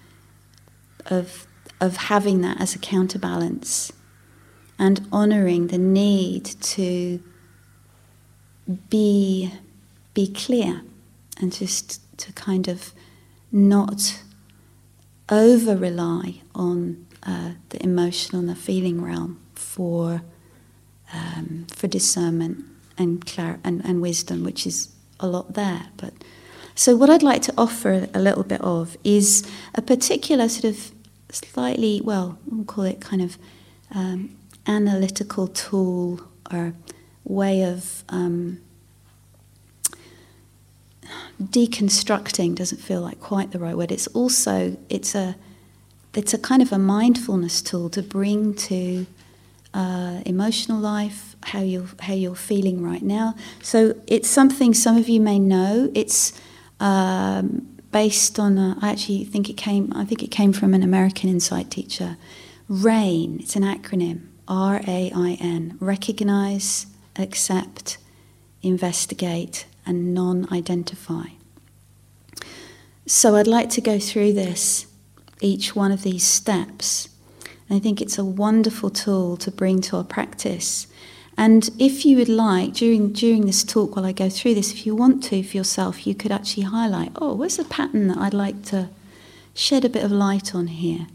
of, 1.07 1.47
of 1.81 1.97
having 1.97 2.41
that 2.41 2.61
as 2.61 2.75
a 2.75 2.79
counterbalance 2.79 3.91
and 4.77 5.07
honoring 5.11 5.67
the 5.67 5.77
need 5.77 6.45
to 6.45 7.21
be, 8.89 9.51
be 10.13 10.31
clear 10.31 10.81
and 11.39 11.51
just 11.51 12.01
to 12.19 12.31
kind 12.33 12.67
of 12.67 12.93
not 13.51 14.21
over 15.29 15.75
rely 15.75 16.41
on 16.53 17.05
uh, 17.23 17.51
the 17.69 17.83
emotional 17.83 18.39
and 18.39 18.49
the 18.49 18.55
feeling 18.55 19.01
realm 19.01 19.39
for, 19.55 20.21
um, 21.13 21.65
for 21.69 21.87
discernment 21.87 22.63
and, 22.97 23.25
clar- 23.25 23.59
and, 23.63 23.83
and 23.83 24.01
wisdom, 24.01 24.43
which 24.43 24.65
is 24.67 24.89
a 25.19 25.27
lot 25.27 25.53
there. 25.53 25.87
But 25.97 26.13
so, 26.77 26.95
what 26.95 27.09
I'd 27.09 27.23
like 27.23 27.41
to 27.41 27.53
offer 27.57 28.07
a 28.13 28.19
little 28.19 28.43
bit 28.43 28.61
of 28.61 28.97
is 29.03 29.43
a 29.73 29.81
particular 29.81 30.47
sort 30.47 30.65
of 30.65 30.91
slightly, 31.31 32.01
well, 32.03 32.37
we'll 32.45 32.65
call 32.65 32.83
it 32.83 33.01
kind 33.01 33.21
of 33.23 33.37
um, 33.95 34.29
analytical 34.67 35.47
tool 35.47 36.21
or 36.51 36.73
way 37.23 37.63
of 37.63 38.03
um, 38.09 38.59
deconstructing 41.41 42.53
doesn't 42.53 42.79
feel 42.79 43.01
like 43.01 43.19
quite 43.19 43.51
the 43.51 43.59
right 43.59 43.75
word. 43.75 43.91
It's 43.91 44.07
also 44.07 44.77
it's 44.87 45.15
a 45.15 45.35
it's 46.13 46.33
a 46.33 46.37
kind 46.37 46.61
of 46.61 46.71
a 46.71 46.77
mindfulness 46.77 47.59
tool 47.63 47.89
to 47.89 48.03
bring 48.03 48.53
to 48.53 49.07
uh, 49.73 50.21
emotional 50.27 50.79
life, 50.79 51.35
how 51.43 51.61
you're 51.61 51.87
how 52.01 52.13
you're 52.13 52.35
feeling 52.35 52.83
right 52.83 53.01
now. 53.03 53.33
So 53.63 53.95
it's 54.05 54.29
something 54.29 54.75
some 54.75 54.95
of 54.95 55.09
you 55.09 55.19
may 55.19 55.39
know. 55.39 55.91
It's 55.95 56.39
um, 56.79 57.67
based 57.91 58.39
on. 58.39 58.57
A, 58.57 58.77
I 58.81 58.89
actually 58.89 59.23
think 59.23 59.49
it 59.49 59.57
came. 59.57 59.91
I 59.95 60.05
think 60.05 60.23
it 60.23 60.31
came 60.31 60.53
from 60.53 60.73
an 60.73 60.83
American 60.83 61.29
insight 61.29 61.69
teacher. 61.71 62.17
RAIN. 62.69 63.39
It's 63.39 63.55
an 63.55 63.63
acronym. 63.63 64.27
R 64.47 64.81
A 64.87 65.11
I 65.15 65.37
N. 65.39 65.77
Recognize, 65.79 66.87
accept, 67.17 67.97
investigate, 68.61 69.65
and 69.85 70.13
non-identify. 70.13 71.27
So 73.05 73.35
I'd 73.35 73.47
like 73.47 73.69
to 73.71 73.81
go 73.81 73.99
through 73.99 74.33
this, 74.33 74.85
each 75.39 75.75
one 75.75 75.93
of 75.93 76.03
these 76.03 76.25
steps. 76.25 77.07
And 77.69 77.77
I 77.77 77.79
think 77.79 78.01
it's 78.01 78.17
a 78.17 78.25
wonderful 78.25 78.89
tool 78.89 79.37
to 79.37 79.51
bring 79.51 79.81
to 79.81 79.97
our 79.97 80.03
practice. 80.03 80.87
And 81.37 81.69
if 81.77 82.03
you 82.03 82.17
would 82.17 82.29
like, 82.29 82.73
during, 82.73 83.13
during 83.13 83.45
this 83.45 83.63
talk, 83.63 83.95
while 83.95 84.05
I 84.05 84.11
go 84.11 84.27
through 84.27 84.55
this, 84.55 84.71
if 84.71 84.87
you 84.87 84.95
want 84.95 85.23
to 85.25 85.43
for 85.43 85.55
yourself, 85.55 86.07
you 86.07 86.15
could 86.15 86.31
actually 86.31 86.63
highlight 86.63 87.11
oh, 87.15 87.35
where's 87.35 87.59
a 87.59 87.65
pattern 87.65 88.07
that 88.07 88.17
I'd 88.17 88.33
like 88.33 88.63
to 88.65 88.89
shed 89.53 89.85
a 89.85 89.89
bit 89.89 90.03
of 90.03 90.11
light 90.11 90.55
on 90.55 90.67
here? 90.67 91.07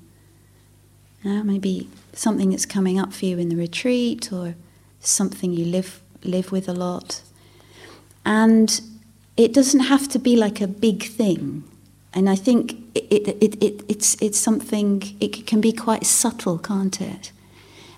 Uh, 1.24 1.42
maybe 1.42 1.88
something 2.12 2.50
that's 2.50 2.66
coming 2.66 2.98
up 2.98 3.12
for 3.12 3.24
you 3.24 3.38
in 3.38 3.48
the 3.48 3.56
retreat 3.56 4.32
or 4.32 4.54
something 5.00 5.52
you 5.52 5.64
live, 5.64 6.00
live 6.22 6.52
with 6.52 6.68
a 6.68 6.72
lot. 6.72 7.22
And 8.24 8.80
it 9.36 9.52
doesn't 9.52 9.80
have 9.80 10.08
to 10.08 10.18
be 10.18 10.36
like 10.36 10.60
a 10.60 10.68
big 10.68 11.02
thing. 11.02 11.64
And 12.14 12.28
I 12.28 12.36
think 12.36 12.74
it, 12.94 13.28
it, 13.28 13.62
it, 13.62 13.84
it's, 13.88 14.20
it's 14.20 14.38
something, 14.38 15.16
it 15.18 15.46
can 15.46 15.60
be 15.60 15.72
quite 15.72 16.04
subtle, 16.04 16.58
can't 16.58 17.00
it? 17.00 17.32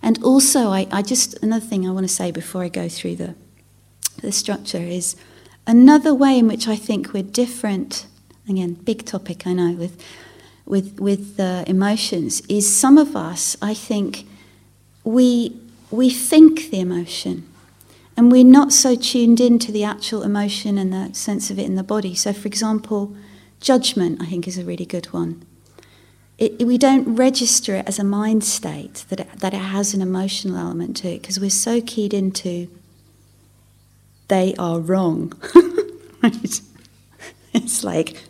And 0.05 0.23
also, 0.23 0.69
I, 0.69 0.87
I 0.93 1.01
just, 1.01 1.43
another 1.43 1.65
thing 1.65 1.89
I 1.89 1.91
want 1.91 2.05
to 2.07 2.13
say 2.13 2.31
before 2.31 2.63
I 2.63 2.69
go 2.69 2.91
through 2.91 3.17
the, 3.17 3.35
the 4.21 4.33
structure 4.33 4.77
is 4.77 5.17
another 5.67 6.15
way 6.15 6.39
in 6.39 6.47
which 6.47 6.69
I 6.69 6.77
think 6.77 7.15
we're 7.15 7.23
different, 7.23 8.07
again, 8.47 8.75
big 8.75 9.07
topic, 9.07 9.47
I 9.47 9.55
know, 9.55 9.73
with, 9.73 9.99
with, 10.67 11.01
with 11.01 11.41
emotions, 11.41 12.43
is 12.51 12.71
some 12.71 12.99
of 12.99 13.17
us, 13.17 13.57
I 13.63 13.73
think, 13.73 14.27
we, 15.05 15.59
we 15.91 16.11
think 16.11 16.71
the 16.71 16.81
emotion 16.81 17.49
and 18.15 18.31
we're 18.31 18.45
not 18.45 18.73
so 18.73 18.95
tuned 18.95 19.41
in 19.41 19.59
to 19.59 19.73
the 19.73 19.85
actual 19.85 20.23
emotion 20.23 20.77
and 20.77 20.93
the 20.93 21.15
sense 21.15 21.51
of 21.51 21.59
it 21.59 21.65
in 21.65 21.77
the 21.77 21.83
body. 21.83 22.15
So, 22.15 22.35
for 22.35 22.47
example, 22.47 23.17
Judgment, 23.61 24.21
I 24.21 24.27
think, 24.27 24.47
is 24.47 24.59
a 24.59 24.65
really 24.65 24.85
good 24.85 25.07
one. 25.07 25.45
It, 26.37 26.67
we 26.67 26.79
don't 26.79 27.15
register 27.15 27.77
it 27.77 27.87
as 27.87 27.99
a 27.99 28.05
mind 28.05 28.43
state 28.43 29.05
that 29.09 29.21
it, 29.21 29.39
that 29.39 29.55
it 29.55 29.59
has 29.59 29.95
an 29.95 30.03
emotional 30.03 30.57
element 30.57 30.97
to 30.99 31.09
it 31.09 31.23
because 31.23 31.39
we're 31.39 31.51
so 31.51 31.81
keyed 31.81 32.13
into 32.13 32.69
they 34.29 34.55
are 34.59 34.81
wrong. 34.81 35.33
right? 36.23 36.61
It's 37.53 37.85
like, 37.85 38.25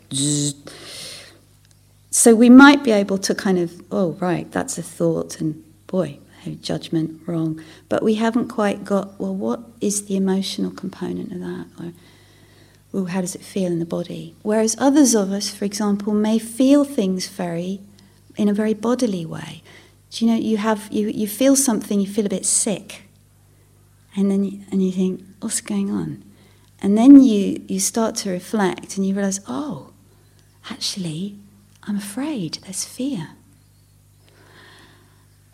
so 2.11 2.35
we 2.35 2.51
might 2.51 2.85
be 2.85 2.91
able 2.91 3.17
to 3.19 3.35
kind 3.35 3.59
of, 3.59 3.73
oh, 3.91 4.13
right, 4.21 4.51
that's 4.53 4.77
a 4.77 4.83
thought, 4.83 5.41
and 5.41 5.65
boy, 5.87 6.19
judgment 6.61 7.23
wrong. 7.27 7.61
But 7.89 8.03
we 8.03 8.17
haven't 8.17 8.49
quite 8.49 8.85
got, 8.85 9.19
well, 9.19 9.35
what 9.35 9.61
is 9.81 10.07
the 10.07 10.17
emotional 10.17 10.71
component 10.71 11.33
of 11.33 11.41
that? 11.41 11.67
Or, 11.81 11.93
ooh, 13.01 13.05
how 13.07 13.23
does 13.23 13.35
it 13.35 13.43
feel 13.43 13.73
in 13.73 13.79
the 13.79 13.87
body? 13.87 14.35
Whereas 14.43 14.77
others 14.79 15.15
of 15.15 15.33
us, 15.33 15.49
for 15.55 15.65
example, 15.65 16.13
may 16.13 16.39
feel 16.39 16.85
things 16.85 17.29
very 17.29 17.81
in 18.37 18.49
a 18.49 18.55
very 18.55 18.75
bodily 18.75 19.25
way. 19.27 19.63
Do 20.11 20.25
you 20.25 20.31
know 20.31 20.39
you 20.39 20.57
have 20.59 20.89
you, 20.93 21.09
you 21.09 21.27
feel 21.27 21.57
something, 21.57 22.01
you 22.01 22.07
feel 22.07 22.27
a 22.27 22.29
bit 22.29 22.47
sick, 22.47 23.03
and 24.17 24.31
then 24.31 24.45
you, 24.45 24.61
and 24.71 24.85
you 24.85 24.93
think, 24.93 25.25
what's 25.41 25.61
going 25.61 25.91
on? 25.91 26.23
And 26.81 26.97
then 26.97 27.23
you 27.23 27.65
you 27.69 27.81
start 27.81 28.15
to 28.17 28.31
reflect 28.31 28.97
and 28.97 29.07
you 29.07 29.15
realize, 29.15 29.41
oh, 29.49 29.93
actually, 30.71 31.37
I'm 31.83 31.97
afraid. 31.97 32.59
There's 32.63 32.85
fear. 32.85 33.31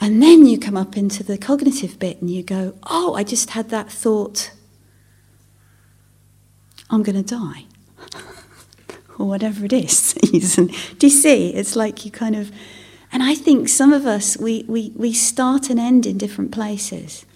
And 0.02 0.22
then 0.22 0.46
you 0.46 0.58
come 0.58 0.78
up 0.78 0.96
into 0.96 1.22
the 1.22 1.36
cognitive 1.36 1.98
bit 1.98 2.22
and 2.22 2.30
you 2.30 2.42
go, 2.42 2.74
oh, 2.84 3.14
I 3.14 3.22
just 3.22 3.50
had 3.50 3.68
that 3.68 3.92
thought 3.92 4.50
I'm 6.88 7.02
going 7.02 7.22
to 7.22 7.36
die. 7.36 7.66
Or 9.20 9.28
whatever 9.28 9.64
it 9.64 9.72
is. 9.72 10.14
Do 10.22 11.06
you 11.06 11.10
see? 11.10 11.50
It's 11.50 11.76
like 11.76 12.04
you 12.04 12.10
kind 12.10 12.34
of. 12.34 12.50
And 13.12 13.22
I 13.22 13.34
think 13.34 13.68
some 13.68 13.92
of 13.92 14.06
us, 14.06 14.36
we, 14.36 14.64
we, 14.68 14.92
we 14.94 15.12
start 15.12 15.68
and 15.68 15.80
end 15.80 16.06
in 16.06 16.16
different 16.16 16.52
places. 16.52 17.26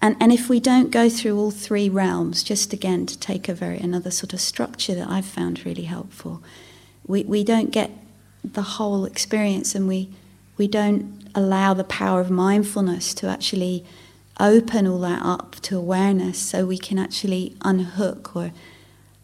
And, 0.00 0.16
and 0.20 0.32
if 0.32 0.48
we 0.48 0.58
don't 0.58 0.90
go 0.90 1.10
through 1.10 1.38
all 1.38 1.50
three 1.50 1.88
realms, 1.90 2.42
just 2.42 2.72
again 2.72 3.04
to 3.06 3.18
take 3.18 3.48
a 3.48 3.54
very 3.54 3.78
another 3.78 4.10
sort 4.10 4.32
of 4.32 4.40
structure 4.40 4.94
that 4.94 5.08
I've 5.08 5.26
found 5.26 5.64
really 5.66 5.84
helpful, 5.84 6.42
we, 7.06 7.24
we 7.24 7.44
don't 7.44 7.70
get 7.70 7.90
the 8.42 8.62
whole 8.62 9.04
experience 9.04 9.74
and 9.74 9.86
we, 9.86 10.10
we 10.56 10.66
don't 10.66 11.28
allow 11.34 11.74
the 11.74 11.84
power 11.84 12.20
of 12.20 12.30
mindfulness 12.30 13.12
to 13.14 13.28
actually 13.28 13.84
open 14.40 14.86
all 14.86 15.00
that 15.00 15.22
up 15.22 15.56
to 15.62 15.76
awareness 15.76 16.38
so 16.38 16.64
we 16.64 16.78
can 16.78 16.98
actually 16.98 17.54
unhook 17.62 18.34
or 18.34 18.50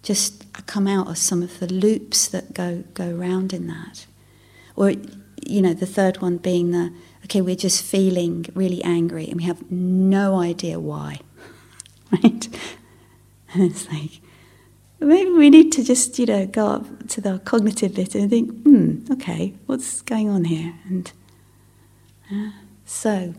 just 0.02 0.52
come 0.66 0.86
out 0.86 1.08
of 1.08 1.18
some 1.18 1.42
of 1.42 1.58
the 1.60 1.66
loops 1.66 2.28
that 2.28 2.54
go 2.54 2.84
go 2.94 3.10
round 3.10 3.52
in 3.52 3.66
that. 3.66 4.06
Or 4.76 4.90
you 5.46 5.62
know, 5.62 5.74
the 5.74 5.86
third 5.86 6.20
one 6.20 6.36
being 6.38 6.70
the 6.70 6.92
okay, 7.24 7.40
we're 7.40 7.56
just 7.56 7.82
feeling 7.82 8.46
really 8.54 8.82
angry 8.82 9.26
and 9.26 9.36
we 9.36 9.44
have 9.44 9.70
no 9.70 10.40
idea 10.40 10.80
why. 10.80 11.20
right? 12.12 12.48
And 13.52 13.62
it's 13.62 13.88
like 13.90 14.20
maybe 15.00 15.30
we 15.30 15.50
need 15.50 15.72
to 15.72 15.82
just, 15.82 16.18
you 16.18 16.26
know, 16.26 16.46
go 16.46 16.66
up 16.66 17.08
to 17.08 17.20
the 17.20 17.38
cognitive 17.40 17.94
bit 17.94 18.14
and 18.14 18.30
think, 18.30 18.50
hmm, 18.62 19.04
okay, 19.12 19.54
what's 19.66 20.02
going 20.02 20.28
on 20.28 20.44
here? 20.44 20.74
And 20.88 21.12
uh, 22.30 22.50
so 22.84 23.34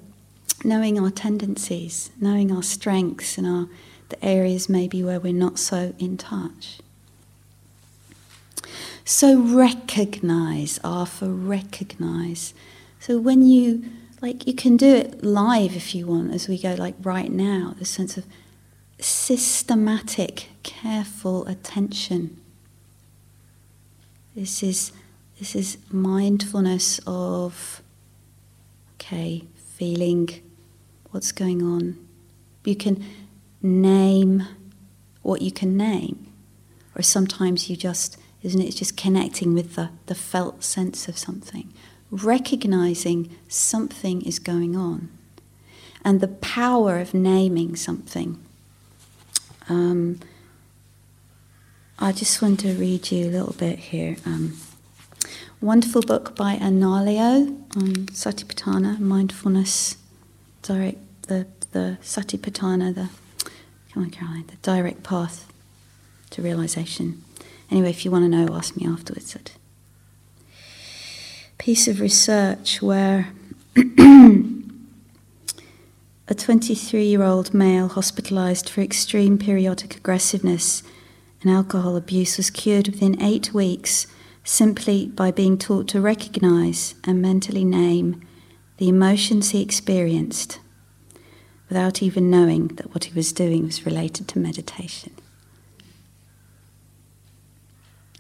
knowing 0.64 1.00
our 1.00 1.12
tendencies, 1.12 2.12
knowing 2.20 2.52
our 2.52 2.64
strengths 2.64 3.38
and 3.38 3.48
our 3.48 3.68
the 4.12 4.26
areas 4.26 4.70
maybe 4.70 5.04
where 5.04 5.20
we're 5.20 5.34
not 5.34 5.60
so 5.60 5.94
in 5.98 6.18
touch. 6.18 6.80
So 9.04 9.42
recognize, 9.42 10.80
R 10.84 11.06
for 11.06 11.28
recognize. 11.28 12.54
So 13.00 13.18
when 13.20 13.42
you 13.42 13.84
like 14.22 14.46
you 14.46 14.54
can 14.54 14.78
do 14.78 14.96
it 14.96 15.24
live 15.24 15.76
if 15.76 15.96
you 15.96 16.06
want 16.06 16.34
as 16.34 16.48
we 16.48 16.58
go 16.58 16.76
like 16.76 16.96
right 17.02 17.32
now, 17.32 17.76
the 17.78 17.86
sense 17.86 18.18
of 18.18 18.26
systematic, 19.00 20.50
careful 20.62 21.46
attention. 21.48 22.40
This 24.36 24.62
is 24.62 24.92
this 25.40 25.56
is 25.56 25.78
mindfulness 25.90 27.00
of 27.08 27.82
okay, 28.96 29.46
feeling 29.56 30.30
what's 31.10 31.32
going 31.32 31.64
on. 31.64 31.98
You 32.64 32.76
can 32.76 33.04
name 33.62 34.48
what 35.22 35.42
you 35.42 35.52
can 35.52 35.78
name. 35.78 36.28
Or 36.96 37.02
sometimes 37.02 37.70
you 37.70 37.76
just, 37.76 38.18
isn't 38.42 38.62
it, 38.62 38.66
it's 38.66 38.78
just 38.78 38.98
connecting 38.98 39.54
with 39.54 39.76
the, 39.76 39.90
the 40.08 40.16
felt 40.16 40.64
sense 40.64 41.08
of 41.08 41.18
something, 41.18 41.74
recognizing 42.10 43.36
something 43.48 44.22
is 44.24 44.40
going 44.40 44.76
on. 44.76 45.10
And 46.04 46.20
the 46.20 46.28
power 46.28 46.98
of 47.00 47.14
naming 47.14 47.76
something. 47.76 48.44
Um, 49.70 50.20
I 52.00 52.12
just 52.12 52.42
want 52.42 52.60
to 52.62 52.74
read 52.74 53.12
you 53.12 53.28
a 53.28 53.30
little 53.30 53.54
bit 53.54 53.78
here. 53.78 54.18
Um, 54.26 54.58
wonderful 55.62 56.02
book 56.02 56.36
by 56.36 56.56
Analayo 56.56 57.62
on 57.78 57.94
Satipatthana, 58.08 59.00
mindfulness 59.00 59.98
direct 60.64 60.98
the 61.28 61.46
the 61.72 61.98
satipatthana, 62.02 62.94
the 62.94 63.10
come 63.94 64.04
on 64.04 64.10
Caroline, 64.10 64.46
the 64.48 64.56
direct 64.58 65.04
path 65.04 65.52
to 66.32 66.42
realization. 66.42 67.24
Anyway, 67.70 67.90
if 67.90 68.04
you 68.04 68.12
want 68.12 68.26
to 68.26 68.30
know, 68.30 68.54
ask 68.56 68.76
me 68.76 68.88
afterwards. 68.88 69.34
That 69.34 69.54
piece 71.58 71.88
of 71.88 72.00
research 72.00 72.82
where 72.82 73.30
a 76.28 76.34
23 76.36 77.04
year 77.04 77.24
old 77.24 77.54
male 77.54 77.88
hospitalized 77.88 78.70
for 78.70 78.82
extreme 78.82 79.38
periodic 79.38 79.96
aggressiveness 79.96 80.84
and 81.42 81.52
alcohol 81.52 81.96
abuse 81.96 82.38
was 82.38 82.50
cured 82.50 82.88
within 82.88 83.22
eight 83.22 83.54
weeks 83.54 84.08
simply 84.44 85.08
by 85.08 85.32
being 85.32 85.58
taught 85.58 85.88
to 85.88 86.02
recognize 86.02 86.96
and 87.04 87.22
mentally 87.22 87.64
name 87.64 88.22
the 88.78 88.90
emotions 88.90 89.52
he 89.52 89.62
experienced 89.62 90.60
without 91.72 92.04
even 92.04 92.30
knowing 92.30 92.68
that 92.68 92.94
what 92.94 93.06
he 93.06 93.14
was 93.14 93.32
doing 93.32 93.64
was 93.64 93.86
related 93.86 94.28
to 94.28 94.38
meditation. 94.38 95.16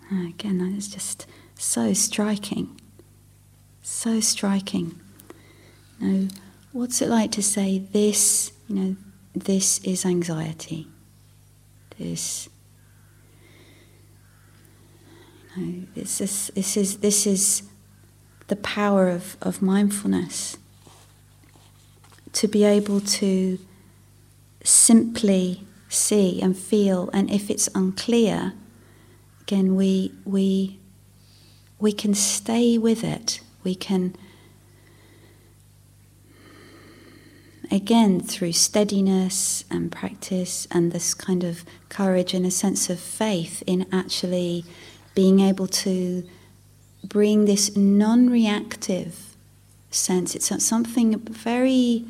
Ah, 0.10 0.28
again, 0.28 0.58
that 0.60 0.72
is 0.78 0.88
just 0.88 1.28
so 1.56 1.92
striking. 1.92 2.80
So 3.82 4.22
striking. 4.22 4.98
You 6.00 6.08
know, 6.08 6.28
what's 6.72 7.02
it 7.02 7.10
like 7.10 7.34
to 7.34 7.44
say 7.44 7.80
this, 7.80 8.54
you 8.70 8.76
know, 8.76 8.96
this 9.36 9.80
is 9.80 10.06
anxiety. 10.06 10.88
This 11.98 12.48
this 15.94 16.22
is 16.22 16.52
this 16.56 16.78
is 16.78 16.98
this 17.00 17.28
is 17.28 17.64
the 18.48 18.56
power 18.56 19.10
of, 19.10 19.36
of 19.42 19.62
mindfulness. 19.62 20.56
To 22.34 22.48
be 22.48 22.64
able 22.64 23.02
to 23.02 23.60
simply 24.64 25.64
see 25.90 26.42
and 26.42 26.58
feel, 26.58 27.10
and 27.14 27.30
if 27.30 27.50
it's 27.50 27.70
unclear, 27.76 28.54
again 29.42 29.76
we 29.76 30.14
we 30.26 30.80
we 31.80 31.92
can 31.92 32.14
stay 32.14 32.78
with 32.78 33.04
it. 33.04 33.42
We 33.64 33.76
can 33.76 34.16
again 37.70 38.20
through 38.22 38.54
steadiness 38.54 39.66
and 39.70 39.92
practice 39.92 40.68
and 40.72 40.92
this 40.92 41.14
kind 41.14 41.44
of 41.44 41.64
courage 41.90 42.34
and 42.34 42.46
a 42.46 42.52
sense 42.52 42.90
of 42.90 43.00
faith 43.00 43.62
in 43.68 43.86
actually 43.92 44.66
being 45.16 45.40
able 45.42 45.68
to 45.68 46.24
bring 47.04 47.46
this 47.46 47.76
non-reactive 47.76 49.36
sense. 49.90 50.36
It's 50.36 50.64
something 50.64 51.18
very 51.20 52.06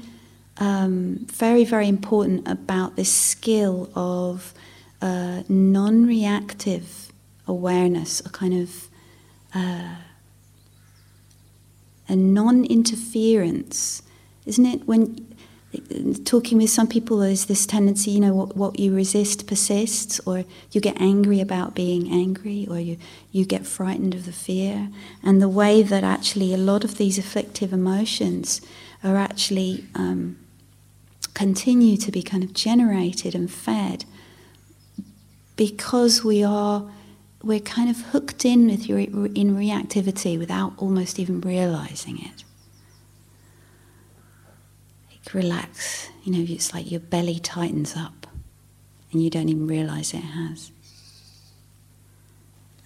um, 0.62 1.26
very, 1.28 1.66
very 1.66 1.88
important 1.88 2.48
about 2.48 2.96
this 2.96 3.12
skill 3.12 3.90
of 3.96 4.54
uh, 5.02 5.42
non 5.50 6.06
reactive 6.06 7.12
awareness, 7.48 8.20
a 8.20 8.30
kind 8.30 8.54
of 8.54 8.88
uh, 9.56 9.96
a 12.08 12.16
non 12.16 12.64
interference. 12.66 14.04
Isn't 14.46 14.68
it? 14.68 14.88
When 14.88 15.36
talking 16.26 16.60
with 16.60 16.70
some 16.70 16.88
people, 16.88 17.18
there's 17.18 17.46
this 17.46 17.66
tendency, 17.66 18.12
you 18.12 18.20
know, 18.20 18.36
what, 18.36 18.56
what 18.56 18.80
you 18.80 18.94
resist 18.94 19.48
persists, 19.48 20.20
or 20.28 20.46
you 20.72 20.80
get 20.80 21.02
angry 21.02 21.40
about 21.42 21.74
being 21.74 22.12
angry, 22.12 22.68
or 22.70 22.80
you, 22.80 22.98
you 23.32 23.46
get 23.46 23.66
frightened 23.66 24.14
of 24.14 24.26
the 24.26 24.32
fear. 24.32 24.90
And 25.24 25.42
the 25.42 25.50
way 25.50 25.82
that 25.82 26.04
actually 26.04 26.54
a 26.54 26.58
lot 26.58 26.84
of 26.84 26.98
these 26.98 27.18
afflictive 27.18 27.74
emotions 27.74 28.62
are 29.04 29.18
actually 29.18 29.86
um, 29.96 30.38
continue 31.34 31.98
to 31.98 32.12
be 32.12 32.22
kind 32.22 32.44
of 32.44 32.54
generated 32.54 33.36
and 33.36 33.52
fed 33.52 34.06
because 35.56 36.24
we 36.24 36.44
are 36.44 36.90
we're 37.44 37.60
kind 37.60 37.90
of 37.90 38.00
hooked 38.12 38.46
in 38.46 38.68
with 38.68 38.88
your 38.88 39.00
in 39.00 39.56
reactivity 39.56 40.38
without 40.38 40.74
almost 40.78 41.20
even 41.20 41.42
realizing 41.42 42.20
it. 42.20 42.44
Like 45.10 45.34
relax, 45.34 46.10
you 46.24 46.34
know, 46.34 46.46
it's 46.48 46.74
like 46.74 46.92
your 46.92 47.00
belly 47.00 47.40
tightens 47.40 47.96
up 47.96 48.28
and 49.12 49.24
you 49.24 49.30
don't 49.30 49.50
even 49.50 49.68
realize 49.68 50.14
it 50.14 50.18
has. 50.20 50.72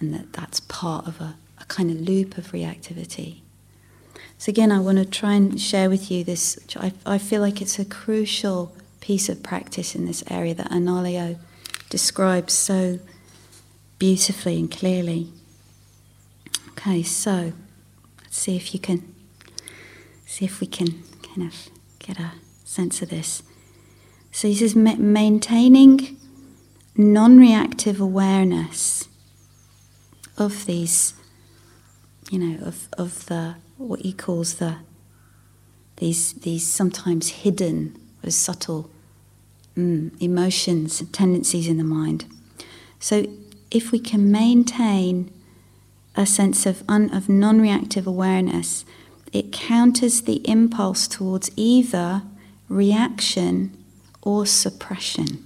And 0.00 0.12
that 0.14 0.32
that's 0.32 0.60
part 0.60 1.06
of 1.06 1.20
a, 1.20 1.36
a 1.60 1.64
kind 1.66 1.90
of 1.90 2.00
loop 2.00 2.36
of 2.38 2.52
reactivity. 2.52 3.40
So, 4.38 4.50
again, 4.50 4.70
I 4.70 4.80
want 4.80 4.98
to 4.98 5.04
try 5.04 5.34
and 5.34 5.60
share 5.60 5.88
with 5.88 6.10
you 6.10 6.22
this. 6.22 6.58
I, 6.76 6.92
I 7.06 7.18
feel 7.18 7.40
like 7.40 7.62
it's 7.62 7.78
a 7.78 7.84
crucial 7.84 8.74
piece 9.00 9.28
of 9.28 9.42
practice 9.42 9.94
in 9.94 10.04
this 10.04 10.22
area 10.30 10.54
that 10.54 10.70
Analayo 10.70 11.38
describes 11.88 12.52
so 12.52 12.98
beautifully 13.98 14.58
and 14.58 14.70
clearly. 14.70 15.28
Okay, 16.70 17.02
so 17.02 17.52
let's 18.22 18.36
see 18.38 18.56
if 18.56 18.74
you 18.74 18.80
can 18.80 19.14
see 20.26 20.44
if 20.44 20.60
we 20.60 20.66
can 20.66 21.02
kind 21.22 21.46
of 21.46 21.68
get 21.98 22.18
a 22.18 22.32
sense 22.64 23.00
of 23.00 23.08
this. 23.08 23.42
So 24.32 24.48
he 24.48 24.54
says 24.54 24.76
maintaining 24.76 26.16
non-reactive 26.96 28.00
awareness 28.00 29.08
of 30.36 30.66
these, 30.66 31.14
you 32.30 32.38
know, 32.38 32.66
of 32.66 32.88
of 32.98 33.26
the 33.26 33.54
what 33.78 34.00
he 34.00 34.12
calls 34.12 34.54
the 34.54 34.76
these 35.96 36.34
these 36.34 36.66
sometimes 36.66 37.28
hidden 37.28 37.96
or 38.22 38.30
subtle 38.30 38.90
mm, 39.76 40.10
emotions 40.20 41.00
and 41.00 41.12
tendencies 41.12 41.68
in 41.68 41.78
the 41.78 41.84
mind. 41.84 42.26
So 42.98 43.26
if 43.70 43.92
we 43.92 43.98
can 43.98 44.30
maintain 44.30 45.30
a 46.14 46.26
sense 46.26 46.66
of 46.66 46.82
un, 46.88 47.10
of 47.14 47.28
non-reactive 47.28 48.06
awareness, 48.06 48.84
it 49.32 49.52
counters 49.52 50.22
the 50.22 50.36
impulse 50.48 51.06
towards 51.06 51.50
either 51.56 52.22
reaction 52.68 53.76
or 54.22 54.46
suppression 54.46 55.44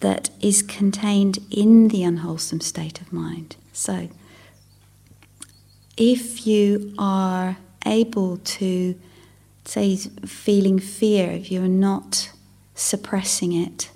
that 0.00 0.28
is 0.40 0.62
contained 0.62 1.38
in 1.50 1.88
the 1.88 2.04
unwholesome 2.04 2.60
state 2.60 3.00
of 3.00 3.12
mind. 3.12 3.56
So 3.72 4.08
if 5.96 6.46
you 6.46 6.94
are 6.98 7.56
able 7.84 8.36
to, 8.38 8.94
say, 9.64 9.96
feeling 9.96 10.78
fear, 10.78 11.30
if 11.30 11.50
you're 11.50 11.68
not 11.68 12.30
suppressing 12.74 13.52
it, 13.52 13.90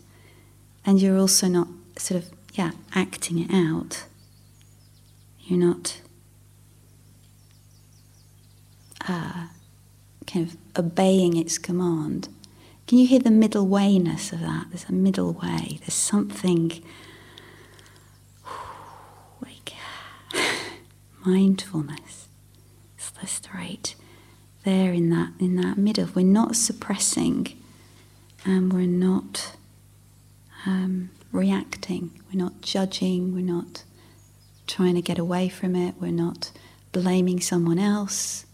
and 0.84 1.00
you're 1.00 1.18
also 1.18 1.46
not 1.46 1.68
sort 1.96 2.22
of, 2.22 2.30
yeah, 2.54 2.70
acting 2.94 3.38
it 3.38 3.52
out, 3.52 4.04
you're 5.40 5.58
not 5.58 6.00
uh, 9.08 9.48
kind 10.26 10.48
of 10.48 10.56
obeying 10.78 11.36
its 11.36 11.58
command. 11.58 12.28
Can 12.86 12.98
you 12.98 13.06
hear 13.06 13.20
the 13.20 13.30
middle 13.30 13.66
wayness 13.66 14.32
of 14.32 14.40
that? 14.40 14.66
There's 14.70 14.88
a 14.88 14.92
middle 14.92 15.32
way. 15.32 15.78
There's 15.80 15.94
something 15.94 16.82
mindfulness. 21.24 22.28
It's 22.96 23.12
just 23.20 23.48
right 23.54 23.94
there 24.64 24.92
in 24.92 25.10
that 25.10 25.32
in 25.38 25.56
that 25.56 25.78
middle. 25.78 26.08
We're 26.14 26.24
not 26.24 26.56
suppressing, 26.56 27.58
and 28.44 28.72
we're 28.72 28.86
not 28.86 29.56
um, 30.66 31.10
reacting. 31.32 32.10
We're 32.32 32.42
not 32.42 32.60
judging. 32.60 33.34
We're 33.34 33.40
not 33.40 33.84
trying 34.66 34.94
to 34.94 35.02
get 35.02 35.18
away 35.18 35.48
from 35.48 35.74
it. 35.74 35.94
We're 36.00 36.10
not 36.12 36.52
blaming 36.92 37.40
someone 37.40 37.78
else. 37.78 38.46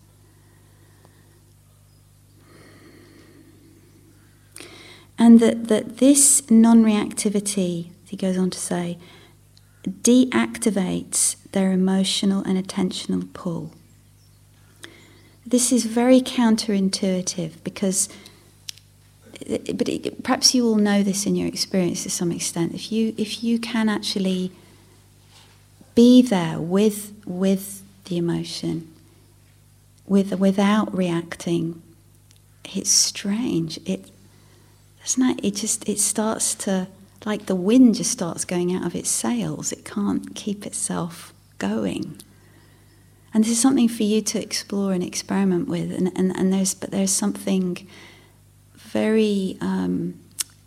And 5.19 5.41
that, 5.41 5.69
that 5.69 5.99
this 5.99 6.51
non 6.51 6.85
reactivity, 6.85 7.91
he 8.07 8.17
goes 8.17 8.37
on 8.37 8.51
to 8.51 8.59
say, 8.59 8.99
deactivates 9.87 11.37
their 11.57 11.73
emotional 11.73 12.43
and 12.43 12.63
attentional 12.63 13.33
pull. 13.33 13.73
This 15.47 15.73
is 15.73 15.87
very 15.87 16.21
counterintuitive 16.21 17.65
because, 17.65 18.11
but 19.41 19.89
it, 19.89 20.23
perhaps 20.23 20.55
you 20.55 20.67
all 20.67 20.77
know 20.77 21.03
this 21.03 21.25
in 21.25 21.35
your 21.35 21.49
experience 21.49 22.03
to 22.03 22.11
some 22.11 22.31
extent. 22.31 22.75
If 22.75 22.93
you 22.93 23.15
if 23.17 23.43
you 23.43 23.59
can 23.59 23.89
actually 23.89 24.53
be 25.95 26.21
there 26.21 26.61
with 26.61 27.15
with 27.25 27.83
the 28.05 28.19
emotion, 28.19 28.93
with 30.07 30.39
without 30.39 30.95
reacting, 30.95 31.81
it's 32.75 32.91
strange. 32.91 33.79
It 33.87 34.11
doesn't 35.01 35.39
it, 35.39 35.45
it 35.47 35.55
just 35.55 35.89
it 35.89 36.01
starts 36.01 36.55
to 36.67 36.89
like 37.25 37.47
the 37.47 37.57
wind 37.57 37.95
just 37.95 38.11
starts 38.11 38.45
going 38.45 38.75
out 38.75 38.85
of 38.85 38.95
its 38.95 39.09
sails. 39.09 39.73
It 39.73 39.87
can't 39.87 40.35
keep 40.35 40.67
itself 40.67 41.33
going. 41.59 42.21
And 43.33 43.45
this 43.45 43.53
is 43.53 43.61
something 43.61 43.89
for 43.89 44.03
you 44.03 44.23
to 44.23 44.43
explore 44.43 44.93
and 44.93 45.03
experiment 45.03 45.69
with. 45.69 45.93
And, 45.93 46.11
and, 46.17 46.35
and 46.37 46.53
there's, 46.53 46.75
but 46.75 46.91
there's 46.91 47.11
something 47.11 47.87
very, 48.75 49.59
um, 49.61 50.19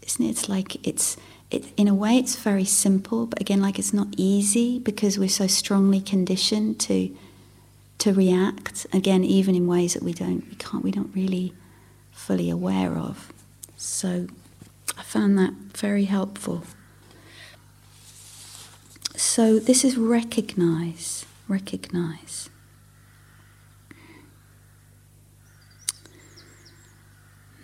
isn't 0.04 0.24
it? 0.24 0.30
It's 0.30 0.48
like 0.48 0.88
it's, 0.88 1.18
it, 1.50 1.74
in 1.78 1.88
a 1.88 1.96
way, 1.96 2.18
it's 2.18 2.36
very 2.36 2.66
simple, 2.66 3.26
but 3.26 3.42
again, 3.42 3.60
like 3.60 3.80
it's 3.80 3.94
not 3.94 4.08
easy 4.18 4.78
because 4.78 5.18
we're 5.18 5.30
so 5.30 5.48
strongly 5.48 6.00
conditioned 6.00 6.80
to, 6.82 7.16
to 7.98 8.14
react. 8.14 8.86
Again, 8.94 9.24
even 9.24 9.56
in 9.56 9.66
ways 9.66 9.96
that 9.96 10.04
we 10.04 10.14
don't, 10.14 10.48
we 10.48 10.56
can't, 10.56 10.84
we 10.84 10.92
don't 10.92 11.16
really 11.16 11.54
fully 12.12 12.52
aware 12.52 12.96
of. 12.96 13.34
So 13.78 14.28
I 14.96 15.02
found 15.02 15.40
that 15.40 15.54
very 15.76 16.06
helpful. 16.06 16.66
So 19.20 19.60
this 19.60 19.84
is 19.84 19.98
recognize, 19.98 21.26
recognize. 21.50 22.50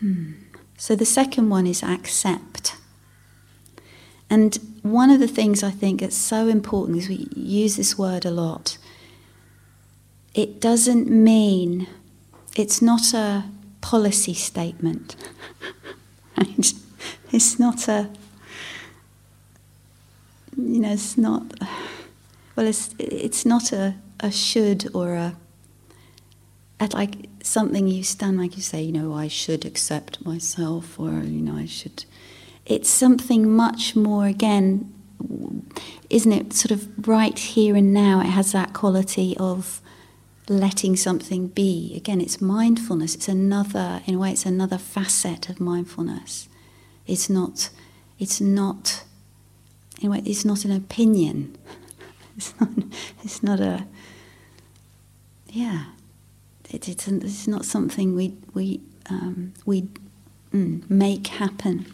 Hmm. 0.02 0.34
So 0.78 0.96
the 0.96 1.06
second 1.06 1.50
one 1.50 1.66
is 1.66 1.82
accept. 1.82 2.76
And 4.30 4.60
one 4.82 5.10
of 5.10 5.22
the 5.22 5.30
things 5.30 5.64
I 5.64 5.72
think 5.72 6.02
that's 6.02 6.18
so 6.18 6.50
important 6.50 6.98
is 6.98 7.08
we 7.08 7.28
use 7.36 7.78
this 7.78 7.98
word 7.98 8.26
a 8.26 8.32
lot 8.32 8.78
it 10.36 10.60
doesn't 10.60 11.10
mean, 11.10 11.88
it's 12.58 12.82
not 12.82 13.14
a 13.14 13.46
policy 13.82 14.34
statement. 14.34 15.16
It's 17.32 17.60
not 17.60 17.88
a, 17.90 18.10
you 20.58 20.80
know, 20.80 20.92
it's 20.92 21.18
not, 21.18 21.44
well, 22.56 22.68
it's, 22.68 22.96
it's 23.00 23.46
not 23.46 23.72
a, 23.72 23.96
a 24.20 24.32
should 24.32 24.94
or 24.96 25.14
a, 25.16 25.36
at 26.80 26.94
like 26.94 27.30
something 27.42 27.88
you 27.88 28.04
stand 28.04 28.38
like 28.38 28.56
you 28.56 28.62
say, 28.62 28.82
you 28.82 28.92
know, 28.92 29.14
I 29.14 29.28
should 29.28 29.66
accept 29.66 30.26
myself 30.26 31.00
or, 31.00 31.12
you 31.12 31.42
know, 31.42 31.56
I 31.56 31.66
should. 31.66 32.06
It's 32.66 32.90
something 32.90 33.50
much 33.50 33.96
more, 33.96 34.26
again, 34.26 34.92
isn't 36.10 36.32
it, 36.32 36.54
sort 36.54 36.72
of 36.72 37.08
right 37.08 37.38
here 37.38 37.76
and 37.76 37.94
now? 37.94 38.20
It 38.22 38.28
has 38.28 38.52
that 38.52 38.74
quality 38.74 39.36
of 39.38 39.82
letting 40.48 40.96
something 40.96 41.48
be. 41.48 41.94
Again, 41.96 42.22
it's 42.22 42.42
mindfulness. 42.42 43.16
It's 43.16 43.28
another, 43.28 44.02
in 44.06 44.16
a 44.16 44.18
way, 44.18 44.32
it's 44.32 44.46
another 44.46 44.78
facet 44.78 45.50
of 45.50 45.60
mindfulness. 45.60 46.50
It's 47.08 47.30
not, 47.30 47.70
it's 48.20 48.42
not, 48.42 49.04
in 50.02 50.08
a 50.08 50.12
way, 50.12 50.22
it's 50.26 50.46
not 50.46 50.66
an 50.66 50.72
opinion. 50.72 51.58
It's 52.38 52.54
not, 52.60 52.70
it's 53.24 53.44
not 53.44 53.60
a, 53.62 53.88
yeah. 55.48 55.86
It, 56.70 56.90
it's, 56.90 57.08
it's 57.08 57.48
not 57.48 57.64
something 57.64 58.14
we, 58.14 58.34
we, 58.54 58.82
um, 59.10 59.54
we 59.66 59.88
mm, 60.52 60.90
make 60.90 61.28
happen. 61.28 61.86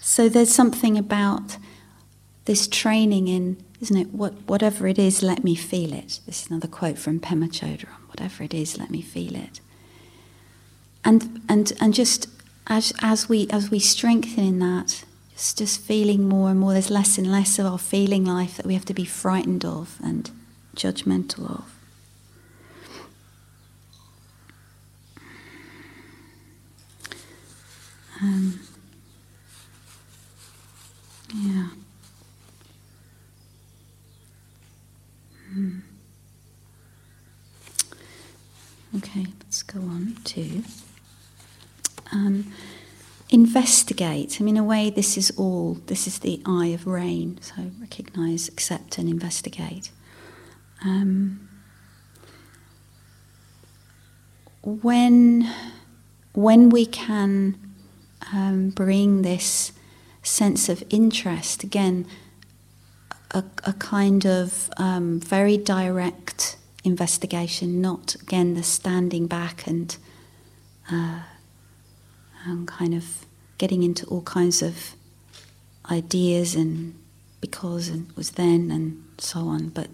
So 0.00 0.28
there's 0.28 0.52
something 0.52 0.98
about 0.98 1.58
this 2.46 2.66
training 2.66 3.28
in, 3.28 3.62
isn't 3.80 3.96
it? 3.96 4.12
What, 4.12 4.32
whatever 4.46 4.88
it 4.88 4.98
is, 4.98 5.22
let 5.22 5.44
me 5.44 5.54
feel 5.54 5.92
it. 5.92 6.18
This 6.26 6.42
is 6.42 6.50
another 6.50 6.66
quote 6.66 6.98
from 6.98 7.20
Pema 7.20 7.48
Chodron. 7.48 8.08
Whatever 8.08 8.42
it 8.42 8.52
is, 8.52 8.76
let 8.76 8.90
me 8.90 9.02
feel 9.02 9.36
it. 9.36 9.60
And 11.04 11.40
and 11.48 11.72
and 11.80 11.94
just 11.94 12.28
as 12.66 12.92
as 13.00 13.28
we 13.28 13.48
as 13.50 13.70
we 13.70 13.78
strengthen 13.78 14.44
in 14.44 14.58
that, 14.58 15.04
just 15.32 15.58
just 15.58 15.80
feeling 15.80 16.28
more 16.28 16.50
and 16.50 16.60
more. 16.60 16.72
There's 16.72 16.90
less 16.90 17.18
and 17.18 17.30
less 17.30 17.58
of 17.58 17.66
our 17.66 17.78
feeling 17.78 18.24
life 18.24 18.56
that 18.56 18.66
we 18.66 18.74
have 18.74 18.84
to 18.86 18.94
be 18.94 19.04
frightened 19.04 19.64
of 19.64 19.98
and 20.02 20.30
judgmental 20.76 21.50
of. 21.50 21.74
Um, 28.20 28.60
yeah. 31.34 31.68
Hmm. 35.52 35.78
Okay, 38.96 39.26
let's 39.44 39.62
go 39.62 39.80
on 39.80 40.16
to 40.24 40.62
um, 42.12 42.52
investigate. 43.30 44.38
I 44.40 44.44
mean, 44.44 44.56
in 44.56 44.62
a 44.62 44.66
way, 44.66 44.90
this 44.90 45.16
is 45.16 45.30
all, 45.36 45.74
this 45.86 46.06
is 46.06 46.20
the 46.20 46.40
I 46.46 46.66
of 46.68 46.86
rain. 46.86 47.38
So 47.42 47.70
recognize, 47.80 48.48
accept, 48.48 48.98
and 48.98 49.08
investigate. 49.08 49.90
Um, 50.84 51.48
when, 54.62 55.52
when 56.32 56.70
we 56.70 56.86
can 56.86 57.58
um, 58.32 58.70
bring 58.70 59.22
this 59.22 59.72
sense 60.22 60.68
of 60.68 60.82
interest, 60.90 61.62
again, 61.62 62.06
a, 63.32 63.44
a 63.64 63.74
kind 63.74 64.24
of 64.24 64.70
um, 64.78 65.20
very 65.20 65.58
direct 65.58 66.56
investigation, 66.84 67.80
not 67.80 68.14
again 68.14 68.54
the 68.54 68.62
standing 68.62 69.26
back 69.26 69.66
and, 69.66 69.96
uh, 70.90 71.20
and 72.46 72.66
kind 72.66 72.94
of 72.94 73.26
getting 73.58 73.82
into 73.82 74.06
all 74.06 74.22
kinds 74.22 74.62
of 74.62 74.94
ideas 75.90 76.54
and 76.54 76.94
because 77.40 77.88
and 77.88 78.10
was 78.16 78.32
then 78.32 78.70
and 78.70 79.02
so 79.18 79.40
on. 79.40 79.68
But 79.68 79.88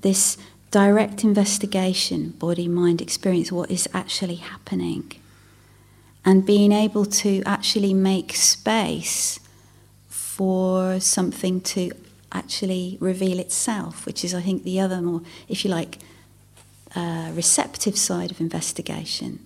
this 0.00 0.36
direct 0.70 1.22
investigation, 1.22 2.30
body, 2.30 2.68
mind, 2.68 3.00
experience, 3.00 3.52
what 3.52 3.70
is 3.70 3.88
actually 3.94 4.36
happening, 4.36 5.12
and 6.24 6.44
being 6.44 6.72
able 6.72 7.04
to 7.04 7.42
actually 7.44 7.94
make 7.94 8.34
space 8.34 9.38
for 10.08 10.98
something 10.98 11.60
to 11.60 11.92
actually 12.32 12.98
reveal 13.00 13.38
itself, 13.38 14.04
which 14.04 14.24
is, 14.24 14.34
I 14.34 14.42
think, 14.42 14.64
the 14.64 14.80
other 14.80 15.00
more, 15.00 15.22
if 15.48 15.64
you 15.64 15.70
like, 15.70 15.98
uh, 16.96 17.30
receptive 17.32 17.96
side 17.96 18.30
of 18.30 18.40
investigation. 18.40 19.38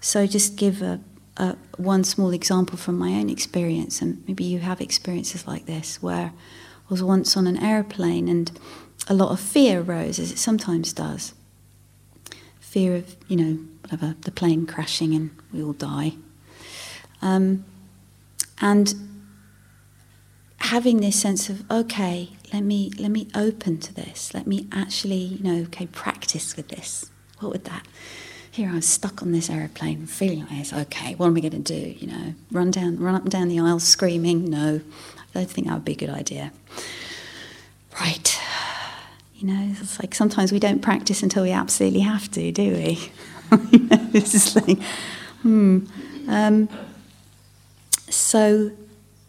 So, 0.00 0.26
just 0.26 0.56
give 0.56 0.82
a, 0.82 1.00
a, 1.36 1.56
one 1.76 2.04
small 2.04 2.30
example 2.30 2.78
from 2.78 2.98
my 2.98 3.10
own 3.10 3.28
experience, 3.28 4.00
and 4.02 4.22
maybe 4.26 4.44
you 4.44 4.60
have 4.60 4.80
experiences 4.80 5.46
like 5.46 5.66
this, 5.66 6.02
where 6.02 6.32
I 6.32 6.88
was 6.88 7.02
once 7.02 7.36
on 7.36 7.46
an 7.46 7.56
airplane 7.56 8.28
and 8.28 8.50
a 9.08 9.14
lot 9.14 9.30
of 9.30 9.40
fear 9.40 9.80
arose, 9.80 10.18
as 10.18 10.32
it 10.32 10.38
sometimes 10.38 10.92
does. 10.92 11.34
Fear 12.60 12.96
of, 12.96 13.16
you 13.28 13.36
know, 13.36 13.58
whatever, 13.82 14.16
the 14.22 14.30
plane 14.32 14.66
crashing 14.66 15.14
and 15.14 15.30
we 15.52 15.62
all 15.62 15.72
die. 15.72 16.14
Um, 17.22 17.64
and 18.60 18.94
having 20.58 21.00
this 21.00 21.20
sense 21.20 21.48
of 21.48 21.70
okay 21.70 22.30
let 22.52 22.62
me 22.62 22.90
let 22.98 23.10
me 23.10 23.28
open 23.34 23.78
to 23.78 23.94
this 23.94 24.34
let 24.34 24.46
me 24.46 24.66
actually 24.72 25.14
you 25.14 25.42
know 25.44 25.62
okay 25.62 25.86
practice 25.86 26.56
with 26.56 26.68
this 26.68 27.10
what 27.38 27.52
would 27.52 27.64
that 27.64 27.86
here 28.56 28.70
i 28.70 28.74
was 28.74 28.86
stuck 28.86 29.20
on 29.22 29.32
this 29.32 29.50
aeroplane 29.50 30.06
feeling 30.06 30.40
like 30.40 30.48
this 30.58 30.72
okay. 30.72 31.14
What 31.14 31.26
am 31.26 31.36
i 31.36 31.40
going 31.40 31.52
to 31.52 31.58
do 31.58 31.94
you 31.98 32.06
know? 32.06 32.34
Run 32.50 32.70
down 32.70 32.98
run 32.98 33.14
up 33.14 33.22
and 33.22 33.30
down 33.30 33.48
the 33.48 33.60
aisle 33.60 33.80
screaming? 33.80 34.48
No. 34.48 34.80
I 35.34 35.38
don't 35.40 35.50
think 35.50 35.66
that 35.66 35.74
would 35.74 35.84
be 35.84 35.92
a 35.92 35.96
good 35.96 36.10
idea. 36.10 36.52
Right. 38.00 38.40
You 39.34 39.48
know 39.48 39.74
it's 39.78 40.00
like 40.00 40.14
sometimes 40.14 40.52
we 40.52 40.58
don't 40.58 40.80
practice 40.80 41.22
until 41.22 41.42
we 41.42 41.52
absolutely 41.52 42.00
have 42.00 42.30
to 42.32 42.50
do 42.50 42.72
we? 42.72 43.10
It's 44.14 44.32
just 44.32 44.56
like 44.56 44.78
hmm. 45.42 45.80
Um, 46.26 46.68
so 48.08 48.72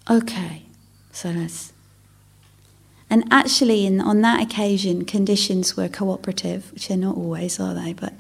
okay. 0.10 0.63
So 1.12 1.34
that's. 1.34 1.74
And 3.10 3.24
actually, 3.32 3.86
in, 3.86 4.02
on 4.02 4.22
that 4.22 4.42
occasion, 4.42 5.06
conditions 5.06 5.78
were 5.78 5.88
cooperative, 5.88 6.72
which 6.74 6.88
they're 6.90 6.98
not 6.98 7.16
always, 7.16 7.60
are 7.60 7.74
they? 7.74 7.94
But 7.94 8.13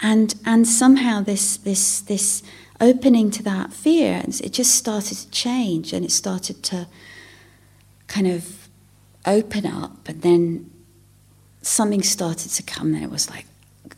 and 0.00 0.34
and 0.44 0.66
somehow 0.66 1.22
this 1.22 1.56
this 1.58 2.00
this 2.00 2.42
opening 2.80 3.30
to 3.30 3.42
that 3.42 3.72
fear, 3.72 4.22
it 4.26 4.52
just 4.52 4.74
started 4.74 5.18
to 5.18 5.30
change, 5.30 5.92
and 5.92 6.04
it 6.04 6.10
started 6.10 6.62
to 6.64 6.86
kind 8.06 8.26
of 8.26 8.68
open 9.26 9.66
up, 9.66 10.08
and 10.08 10.22
then 10.22 10.70
something 11.62 12.02
started 12.02 12.50
to 12.50 12.62
come. 12.62 12.94
and 12.94 13.04
it 13.04 13.10
was 13.10 13.28
like 13.28 13.46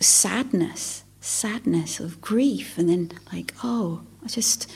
sadness, 0.01 1.05
sadness 1.21 2.01
of 2.01 2.21
grief, 2.21 2.77
and 2.79 2.89
then 2.89 3.13
like 3.33 3.55
oh, 3.63 4.03
I 4.25 4.29
just 4.29 4.71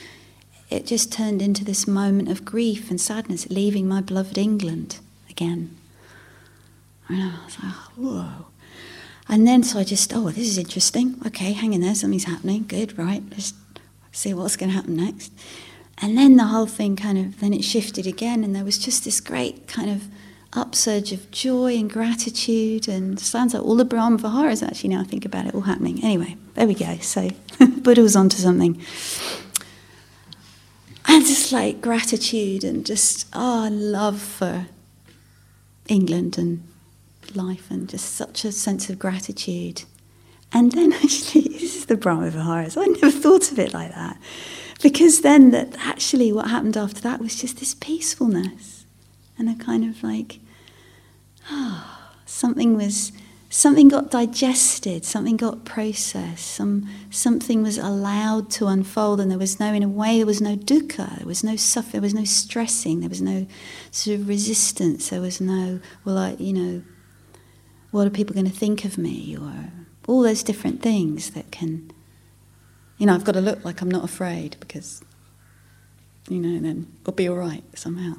it 0.69 0.85
just 0.85 1.11
turned 1.11 1.41
into 1.41 1.63
this 1.63 1.87
moment 1.87 2.29
of 2.29 2.43
grief 2.45 2.89
and 2.89 2.99
sadness, 2.99 3.49
leaving 3.49 3.87
my 3.87 4.01
beloved 4.01 4.37
England 4.37 4.99
again. 5.29 5.77
And 7.07 7.21
I 7.21 7.45
was 7.45 7.57
like, 7.63 7.73
whoa. 7.95 8.47
And 9.29 9.45
then, 9.45 9.63
so 9.63 9.79
I 9.79 9.83
just, 9.83 10.13
oh, 10.13 10.29
this 10.29 10.47
is 10.47 10.57
interesting. 10.57 11.19
Okay, 11.27 11.51
hang 11.51 11.73
in 11.73 11.81
there, 11.81 11.95
something's 11.95 12.23
happening. 12.23 12.65
Good, 12.67 12.97
right? 12.97 13.23
Let's 13.31 13.53
see 14.11 14.33
what's 14.33 14.55
going 14.55 14.69
to 14.69 14.75
happen 14.75 14.95
next. 14.95 15.31
And 15.99 16.17
then 16.17 16.35
the 16.35 16.45
whole 16.45 16.67
thing 16.67 16.95
kind 16.95 17.17
of, 17.17 17.39
then 17.39 17.53
it 17.53 17.63
shifted 17.63 18.07
again, 18.07 18.43
and 18.43 18.55
there 18.55 18.63
was 18.63 18.77
just 18.77 19.03
this 19.03 19.19
great 19.19 19.67
kind 19.67 19.89
of 19.89 20.05
upsurge 20.53 21.11
of 21.11 21.29
joy 21.31 21.75
and 21.75 21.91
gratitude, 21.91 22.87
and 22.87 23.19
sounds 23.19 23.53
like 23.53 23.63
all 23.63 23.75
the 23.75 23.85
Brahma 23.85 24.17
Viharas 24.17 24.63
actually, 24.63 24.89
now 24.89 25.01
I 25.01 25.03
think 25.03 25.25
about 25.25 25.45
it, 25.45 25.55
all 25.55 25.61
happening. 25.61 26.03
Anyway, 26.03 26.37
there 26.53 26.67
we 26.67 26.75
go. 26.75 26.97
So 26.97 27.29
Buddha 27.59 28.01
was 28.01 28.15
onto 28.15 28.37
something 28.37 28.81
and 31.07 31.25
just 31.25 31.51
like 31.51 31.81
gratitude 31.81 32.63
and 32.63 32.85
just 32.85 33.27
oh 33.33 33.69
love 33.71 34.21
for 34.21 34.67
England 35.87 36.37
and 36.37 36.63
life 37.35 37.69
and 37.69 37.89
just 37.89 38.15
such 38.15 38.45
a 38.45 38.51
sense 38.51 38.89
of 38.89 38.99
gratitude. 38.99 39.83
And 40.53 40.71
then 40.71 40.93
actually, 41.03 41.41
this 41.41 41.75
is 41.75 41.85
the 41.85 41.97
Brahma 41.97 42.29
Viharas. 42.31 42.77
I 42.77 42.85
never 42.85 43.11
thought 43.11 43.51
of 43.51 43.59
it 43.59 43.73
like 43.73 43.93
that. 43.93 44.17
Because 44.81 45.21
then 45.21 45.51
that 45.51 45.75
actually 45.79 46.31
what 46.31 46.49
happened 46.49 46.77
after 46.77 47.01
that 47.01 47.19
was 47.19 47.39
just 47.39 47.59
this 47.59 47.73
peacefulness 47.73 48.85
and 49.37 49.49
a 49.49 49.55
kind 49.55 49.83
of 49.83 50.03
like, 50.03 50.39
ah, 51.49 52.11
oh, 52.13 52.19
something 52.25 52.77
was 52.77 53.11
something 53.49 53.87
got 53.87 54.11
digested, 54.11 55.05
something 55.05 55.37
got 55.37 55.63
processed, 55.63 56.45
some, 56.45 56.87
something 57.09 57.63
was 57.63 57.77
allowed 57.77 58.49
to 58.51 58.67
unfold, 58.67 59.19
and 59.19 59.31
there 59.31 59.37
was 59.37 59.59
no, 59.59 59.73
in 59.73 59.83
a 59.83 59.87
way, 59.87 60.17
there 60.17 60.25
was 60.25 60.41
no 60.41 60.55
dukkha, 60.55 61.17
there 61.17 61.25
was 61.25 61.43
no 61.43 61.55
suffering, 61.55 61.91
there 61.93 62.01
was 62.01 62.13
no 62.13 62.25
stressing, 62.25 62.99
there 62.99 63.09
was 63.09 63.21
no 63.21 63.47
sort 63.91 64.19
of 64.19 64.27
resistance, 64.27 65.09
there 65.09 65.21
was 65.21 65.39
no, 65.39 65.79
well, 66.03 66.17
I, 66.17 66.31
you 66.33 66.53
know, 66.53 66.81
what 67.91 68.07
are 68.07 68.09
people 68.09 68.33
going 68.33 68.49
to 68.49 68.57
think 68.57 68.85
of 68.85 68.97
me, 68.97 69.37
or 69.39 69.71
all 70.07 70.21
those 70.21 70.43
different 70.43 70.81
things 70.81 71.31
that 71.31 71.51
can, 71.51 71.91
you 72.97 73.05
know, 73.05 73.13
I've 73.13 73.23
got 73.23 73.33
to 73.33 73.41
look 73.41 73.63
like 73.65 73.81
I'm 73.81 73.91
not 73.91 74.03
afraid 74.03 74.57
because, 74.59 75.01
you 76.29 76.39
know, 76.39 76.59
then 76.59 76.87
I'll 77.05 77.13
be 77.13 77.27
all 77.27 77.35
right 77.35 77.63
somehow. 77.75 78.13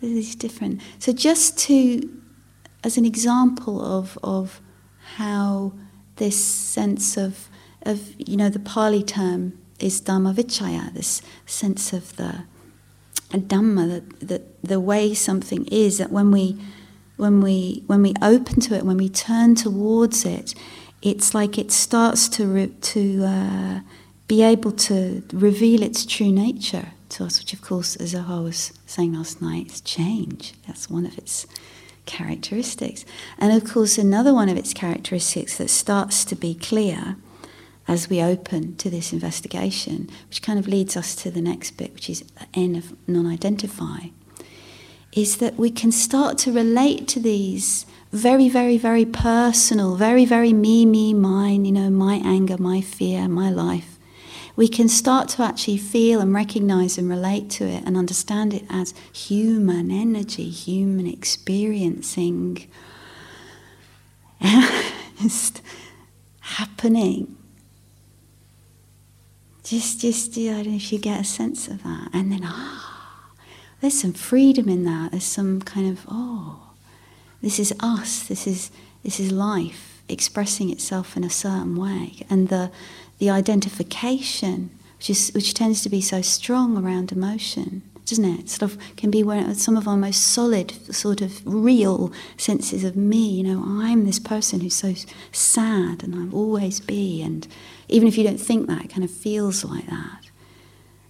These 0.00 0.34
different. 0.34 0.80
So 0.98 1.12
just 1.12 1.58
to 1.60 2.22
as 2.84 2.96
an 2.96 3.04
example 3.04 3.80
of, 3.80 4.18
of 4.22 4.60
how 5.16 5.72
this 6.16 6.42
sense 6.42 7.16
of, 7.16 7.48
of, 7.82 8.12
you 8.18 8.36
know, 8.36 8.48
the 8.48 8.58
Pali 8.58 9.02
term 9.02 9.58
is 9.78 10.00
Dhammavicaya, 10.00 10.92
this 10.92 11.22
sense 11.46 11.92
of 11.92 12.16
the 12.16 12.44
Dhamma, 13.30 13.88
that, 13.88 14.28
that 14.28 14.62
the 14.62 14.80
way 14.80 15.14
something 15.14 15.66
is, 15.66 15.98
that 15.98 16.10
when 16.10 16.30
we, 16.30 16.58
when, 17.22 17.40
we, 17.40 17.84
when 17.86 18.02
we 18.02 18.14
open 18.20 18.60
to 18.62 18.74
it, 18.74 18.84
when 18.84 18.96
we 18.96 19.08
turn 19.08 19.54
towards 19.54 20.24
it, 20.24 20.54
it's 21.02 21.34
like 21.34 21.56
it 21.56 21.70
starts 21.70 22.28
to, 22.30 22.46
re, 22.46 22.66
to 22.66 23.24
uh, 23.24 23.80
be 24.26 24.42
able 24.42 24.72
to 24.72 25.22
reveal 25.32 25.84
its 25.84 26.04
true 26.04 26.32
nature 26.32 26.88
to 27.10 27.24
us, 27.24 27.38
which, 27.38 27.52
of 27.52 27.62
course, 27.62 27.94
as 27.94 28.12
I 28.12 28.40
was 28.40 28.72
saying 28.86 29.14
last 29.14 29.40
night, 29.40 29.70
is 29.70 29.80
change. 29.80 30.54
That's 30.66 30.90
one 30.90 31.06
of 31.06 31.16
its 31.16 31.46
characteristics. 32.06 33.04
And 33.38 33.52
of 33.52 33.70
course, 33.72 33.98
another 33.98 34.34
one 34.34 34.48
of 34.48 34.56
its 34.56 34.74
characteristics 34.74 35.56
that 35.58 35.70
starts 35.70 36.24
to 36.24 36.34
be 36.34 36.54
clear 36.54 37.16
as 37.86 38.10
we 38.10 38.20
open 38.20 38.74
to 38.78 38.90
this 38.90 39.12
investigation, 39.12 40.10
which 40.28 40.42
kind 40.42 40.58
of 40.58 40.66
leads 40.66 40.96
us 40.96 41.14
to 41.16 41.30
the 41.30 41.42
next 41.42 41.72
bit, 41.72 41.94
which 41.94 42.10
is 42.10 42.24
N 42.52 42.74
of 42.74 42.96
non 43.08 43.26
identify, 43.26 44.06
is 45.12 45.36
that 45.38 45.56
we 45.56 45.70
can 45.70 45.92
start 45.92 46.38
to 46.38 46.52
relate 46.52 47.06
to 47.08 47.20
these 47.20 47.86
very, 48.12 48.48
very, 48.48 48.78
very 48.78 49.04
personal, 49.04 49.96
very, 49.96 50.24
very 50.24 50.52
me, 50.52 50.84
me, 50.86 51.14
mine, 51.14 51.64
you 51.64 51.72
know, 51.72 51.90
my 51.90 52.16
anger, 52.24 52.56
my 52.58 52.80
fear, 52.80 53.28
my 53.28 53.50
life 53.50 53.92
we 54.56 54.68
can 54.68 54.88
start 54.88 55.28
to 55.28 55.42
actually 55.42 55.78
feel 55.78 56.20
and 56.20 56.34
recognize 56.34 56.98
and 56.98 57.08
relate 57.08 57.48
to 57.48 57.64
it 57.64 57.82
and 57.84 57.96
understand 57.96 58.52
it 58.52 58.64
as 58.68 58.92
human 59.12 59.90
energy, 59.90 60.50
human 60.50 61.06
experiencing, 61.06 62.68
just 65.20 65.62
happening. 66.40 67.36
Just, 69.64 70.00
just, 70.00 70.36
I 70.36 70.42
don't 70.42 70.66
know 70.66 70.76
if 70.76 70.92
you 70.92 70.98
get 70.98 71.20
a 71.20 71.24
sense 71.24 71.68
of 71.68 71.82
that. 71.84 72.10
And 72.12 72.32
then, 72.32 72.42
ah, 72.44 72.91
there's 73.82 74.00
some 74.00 74.12
freedom 74.12 74.68
in 74.68 74.84
that. 74.84 75.10
There's 75.10 75.24
some 75.24 75.60
kind 75.60 75.90
of, 75.90 76.06
oh, 76.08 76.70
this 77.42 77.58
is 77.58 77.74
us. 77.80 78.22
This 78.28 78.46
is, 78.46 78.70
this 79.02 79.18
is 79.18 79.32
life 79.32 80.00
expressing 80.08 80.70
itself 80.70 81.16
in 81.16 81.24
a 81.24 81.30
certain 81.30 81.74
way. 81.74 82.24
And 82.30 82.48
the, 82.48 82.70
the 83.18 83.28
identification, 83.28 84.70
which, 84.98 85.10
is, 85.10 85.32
which 85.34 85.52
tends 85.52 85.82
to 85.82 85.88
be 85.88 86.00
so 86.00 86.22
strong 86.22 86.78
around 86.78 87.10
emotion, 87.10 87.82
doesn't 88.06 88.24
it? 88.24 88.48
Sort 88.50 88.70
of 88.70 88.78
can 88.96 89.10
be 89.10 89.24
one, 89.24 89.52
some 89.56 89.76
of 89.76 89.88
our 89.88 89.96
most 89.96 90.28
solid, 90.28 90.70
sort 90.94 91.20
of 91.20 91.42
real 91.44 92.12
senses 92.36 92.84
of 92.84 92.94
me. 92.94 93.30
You 93.30 93.42
know, 93.42 93.64
I'm 93.66 94.04
this 94.04 94.20
person 94.20 94.60
who's 94.60 94.76
so 94.76 94.94
sad, 95.32 96.04
and 96.04 96.14
I'll 96.14 96.32
always 96.32 96.78
be. 96.78 97.20
And 97.20 97.48
even 97.88 98.06
if 98.06 98.16
you 98.16 98.22
don't 98.22 98.40
think 98.40 98.68
that, 98.68 98.84
it 98.84 98.90
kind 98.90 99.02
of 99.02 99.10
feels 99.10 99.64
like 99.64 99.86
that. 99.86 100.28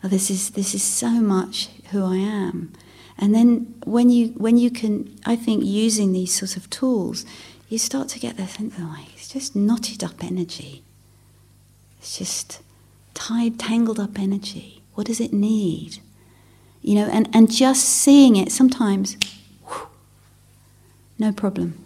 Oh, 0.05 0.09
this 0.09 0.31
is 0.31 0.51
this 0.51 0.75
is 0.75 0.83
so 0.83 1.11
much 1.11 1.69
who 1.93 2.05
I 2.05 2.17
am. 2.17 2.73
And 3.19 3.35
then 3.35 3.75
when 3.85 4.11
you 4.11 4.29
when 4.31 4.57
you 4.57 4.71
can, 4.71 5.19
I 5.25 5.37
think, 5.37 5.65
using 5.65 6.13
these 6.13 6.35
sorts 6.35 6.57
of 6.57 6.69
tools, 6.71 7.25
you 7.69 7.79
start 7.79 8.09
to 8.09 8.19
get 8.19 8.37
the 8.37 8.47
sense 8.47 8.77
of 8.77 8.85
like 8.85 9.15
it's 9.15 9.29
just 9.29 9.55
knotted 9.55 10.03
up 10.03 10.25
energy. 10.25 10.83
It's 11.99 12.19
just 12.19 12.61
tied, 13.15 13.59
tangled 13.59 14.01
up 14.01 14.19
energy. 14.19 14.83
What 14.95 15.07
does 15.07 15.21
it 15.21 15.33
need? 15.33 15.99
You 16.83 16.97
know, 16.97 17.07
and, 17.07 17.29
and 17.33 17.51
just 17.51 17.85
seeing 17.85 18.35
it 18.35 18.51
sometimes, 18.51 19.17
whew, 19.65 19.87
no 21.19 21.33
problem. 21.33 21.79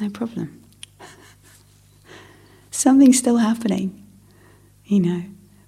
No 0.00 0.08
problem. 0.08 0.64
Something's 2.70 3.18
still 3.18 3.36
happening. 3.36 4.02
You 4.86 5.00
know, 5.00 5.22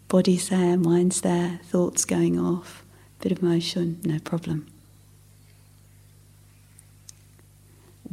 body's 0.08 0.48
there, 0.48 0.76
mind's 0.76 1.20
there, 1.20 1.60
thoughts 1.64 2.04
going 2.04 2.38
off, 2.38 2.84
bit 3.20 3.32
of 3.32 3.42
motion, 3.42 4.00
no 4.04 4.18
problem. 4.18 4.66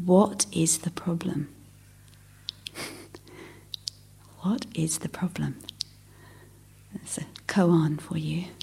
What 0.03 0.45
is 0.51 0.79
the 0.79 0.91
problem? 0.91 1.49
What 4.41 4.65
is 4.73 4.97
the 4.97 5.08
problem? 5.10 5.60
That's 6.93 7.17
a 7.17 7.25
koan 7.47 7.99
for 8.01 8.17
you. 8.17 8.45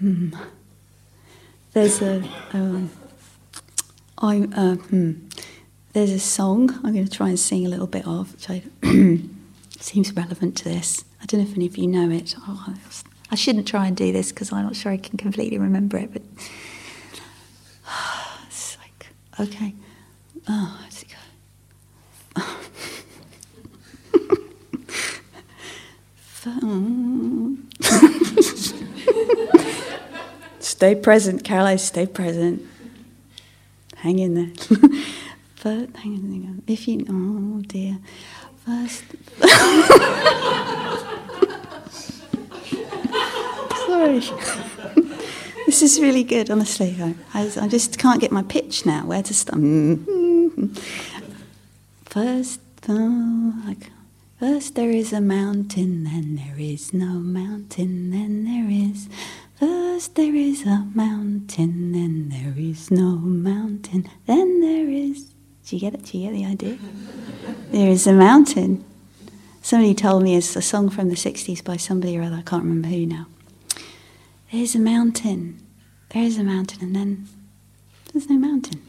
Hmm. 0.00 0.34
There's 1.72 2.02
a 2.02 2.22
um, 2.52 2.90
I, 4.18 4.48
uh, 4.54 4.74
hmm. 4.74 5.12
There's 5.94 6.10
a 6.10 6.20
song 6.20 6.70
I'm 6.84 6.92
going 6.92 7.06
to 7.06 7.10
try 7.10 7.28
and 7.28 7.38
sing 7.38 7.64
a 7.64 7.68
little 7.68 7.86
bit 7.86 8.06
of, 8.06 8.32
which 8.32 8.50
I, 8.50 8.62
seems 9.80 10.12
relevant 10.12 10.56
to 10.58 10.64
this. 10.64 11.04
I 11.22 11.26
don't 11.26 11.40
know 11.40 11.46
if 11.48 11.54
any 11.54 11.66
of 11.66 11.78
you 11.78 11.86
know 11.86 12.10
it. 12.10 12.34
Oh, 12.46 12.74
I 13.30 13.36
shouldn't 13.36 13.66
try 13.66 13.86
and 13.86 13.96
do 13.96 14.12
this 14.12 14.30
because 14.30 14.52
I'm 14.52 14.64
not 14.64 14.76
sure 14.76 14.92
I 14.92 14.98
can 14.98 15.16
completely 15.16 15.58
remember 15.58 15.96
it, 15.96 16.12
but 16.12 16.22
it's 18.46 18.76
like 18.78 19.06
okay. 19.40 19.74
Oh, 20.48 20.80
stay 30.58 30.94
present, 30.94 31.44
Caroline, 31.44 31.78
stay 31.78 32.06
present. 32.06 32.62
Hang 33.96 34.18
in 34.18 34.34
there. 34.34 34.50
but 35.64 35.96
hang 35.96 36.14
on, 36.14 36.62
if 36.66 36.86
you, 36.86 37.04
oh 37.08 37.62
dear. 37.66 37.98
First. 38.66 39.04
Sorry. 43.86 44.20
this 45.66 45.82
is 45.82 46.00
really 46.00 46.22
good, 46.22 46.50
honestly. 46.50 46.96
I, 47.00 47.14
I, 47.34 47.68
just 47.68 47.98
can't 47.98 48.20
get 48.20 48.30
my 48.30 48.42
pitch 48.42 48.86
now. 48.86 49.06
Where 49.06 49.22
to 49.22 49.34
start? 49.34 49.58
Mm-hmm. 49.58 50.66
First, 52.04 52.60
oh, 52.88 53.62
like 53.66 53.90
First 54.38 54.74
there 54.74 54.90
is 54.90 55.12
a 55.12 55.20
mountain, 55.20 56.04
then 56.04 56.36
there 56.36 56.58
is 56.58 56.92
no 56.92 57.20
mountain, 57.20 58.10
then 58.10 58.44
there 58.44 58.68
is. 58.68 59.08
First 59.58 60.16
there 60.16 60.34
is 60.34 60.66
a 60.66 60.86
mountain, 60.94 61.92
then 61.92 62.28
there 62.28 62.54
is 62.56 62.90
no 62.90 63.16
mountain, 63.16 64.08
then 64.26 64.60
there 64.60 64.90
is. 64.90 65.33
Do 65.66 65.76
you 65.76 65.80
get 65.80 65.94
it? 65.94 66.04
Do 66.04 66.18
you 66.18 66.30
get 66.30 66.36
the 66.36 66.44
idea? 66.46 66.78
there 67.70 67.88
is 67.88 68.06
a 68.06 68.12
mountain. 68.12 68.84
Somebody 69.62 69.94
told 69.94 70.22
me 70.22 70.36
it's 70.36 70.54
a 70.56 70.62
song 70.62 70.90
from 70.90 71.08
the 71.08 71.14
60s 71.14 71.64
by 71.64 71.78
somebody 71.78 72.18
or 72.18 72.22
other, 72.22 72.36
I 72.36 72.42
can't 72.42 72.64
remember 72.64 72.88
who 72.88 73.06
now. 73.06 73.26
There's 74.52 74.74
a 74.74 74.78
mountain, 74.78 75.66
there's 76.10 76.36
a 76.36 76.44
mountain, 76.44 76.82
and 76.82 76.94
then 76.94 77.26
there's 78.12 78.28
no 78.28 78.36
mountain. 78.36 78.82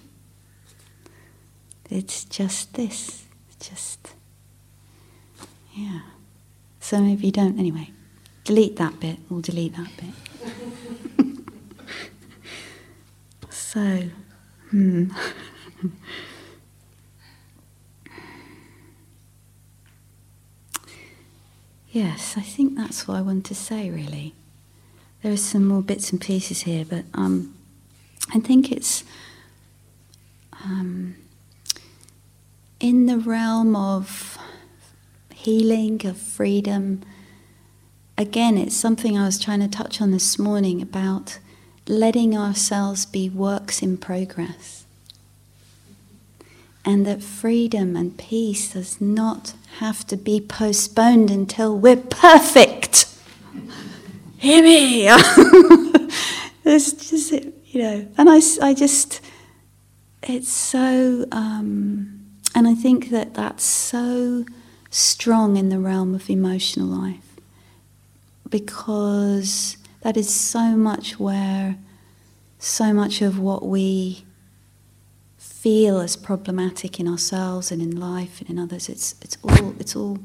It's 1.90 2.26
just 2.26 2.73
this, 2.73 3.23
it's 3.50 3.69
just 3.69 4.13
yeah. 5.73 6.02
So 6.80 7.04
if 7.04 7.23
you 7.23 7.32
don't, 7.32 7.58
anyway, 7.58 7.92
delete 8.44 8.76
that 8.78 9.00
bit 9.00 9.17
we'll 9.30 9.42
delete 9.42 9.76
that 9.76 9.92
bit. 9.98 10.13
so, 13.50 14.04
hmm. 14.69 15.10
yes, 21.96 22.35
I 22.35 22.41
think 22.41 22.75
that's 22.75 23.08
what 23.08 23.15
I 23.15 23.21
want 23.21 23.46
to 23.46 23.56
say 23.56 23.89
really. 23.89 24.35
There 25.23 25.31
are 25.31 25.37
some 25.37 25.65
more 25.65 25.81
bits 25.81 26.12
and 26.12 26.19
pieces 26.19 26.63
here, 26.63 26.83
but 26.83 27.06
um, 27.13 27.56
I 28.33 28.39
think 28.39 28.71
it's 28.71 29.04
um, 30.63 31.15
in 32.79 33.06
the 33.06 33.17
realm 33.17 33.75
of 33.75 34.37
healing, 35.33 36.06
of 36.06 36.17
freedom. 36.17 37.02
Again, 38.17 38.58
it's 38.58 38.75
something 38.75 39.17
I 39.17 39.25
was 39.25 39.39
trying 39.39 39.62
to 39.62 39.67
touch 39.67 40.02
on 40.02 40.12
this 40.12 40.37
morning 40.37 40.81
about 40.81 41.39
letting 41.87 42.37
ourselves 42.37 43.06
be 43.06 43.29
works 43.29 43.81
in 43.81 43.98
progress. 43.98 44.85
And 46.86 47.06
that 47.08 47.23
freedom 47.23 47.96
and 47.96 48.15
peace 48.15 48.73
does 48.73 49.02
not 49.02 49.56
have 49.79 50.06
to 50.08 50.15
be 50.15 50.40
postponed 50.40 51.31
until 51.31 51.77
we're 51.77 51.96
perfect. 51.96 53.08
Hear 54.38 54.63
me! 54.63 55.08
it's 56.63 56.92
just, 56.94 57.31
you 57.31 57.81
know, 57.81 58.08
and 58.17 58.29
I, 58.29 58.40
I 58.62 58.73
just, 58.75 59.21
it's 60.21 60.52
so, 60.52 61.25
um, 61.31 62.21
and 62.54 62.67
I 62.67 62.75
think 62.75 63.10
that 63.10 63.33
that's 63.33 63.63
so 63.63 64.46
strong 64.92 65.58
in 65.58 65.69
the 65.69 65.79
realm 65.79 66.13
of 66.13 66.29
emotional 66.29 66.88
life 66.88 67.36
because 68.50 69.77
that 70.02 70.15
is 70.15 70.33
so 70.33 70.75
much 70.75 71.19
where 71.19 71.77
so 72.60 72.94
much 72.94 73.21
of 73.21 73.40
what 73.40 73.65
we 73.65 74.25
feel 75.66 76.00
as 76.00 76.16
problematic 76.16 77.00
in 77.00 77.08
ourselves 77.08 77.72
and 77.72 77.82
in 77.82 78.00
life 78.00 78.40
and 78.40 78.52
in 78.52 78.60
others 78.60 78.88
it's 78.88 79.16
it's 79.24 79.36
all 79.44 79.74
it's 79.80 79.96
all 79.96 80.20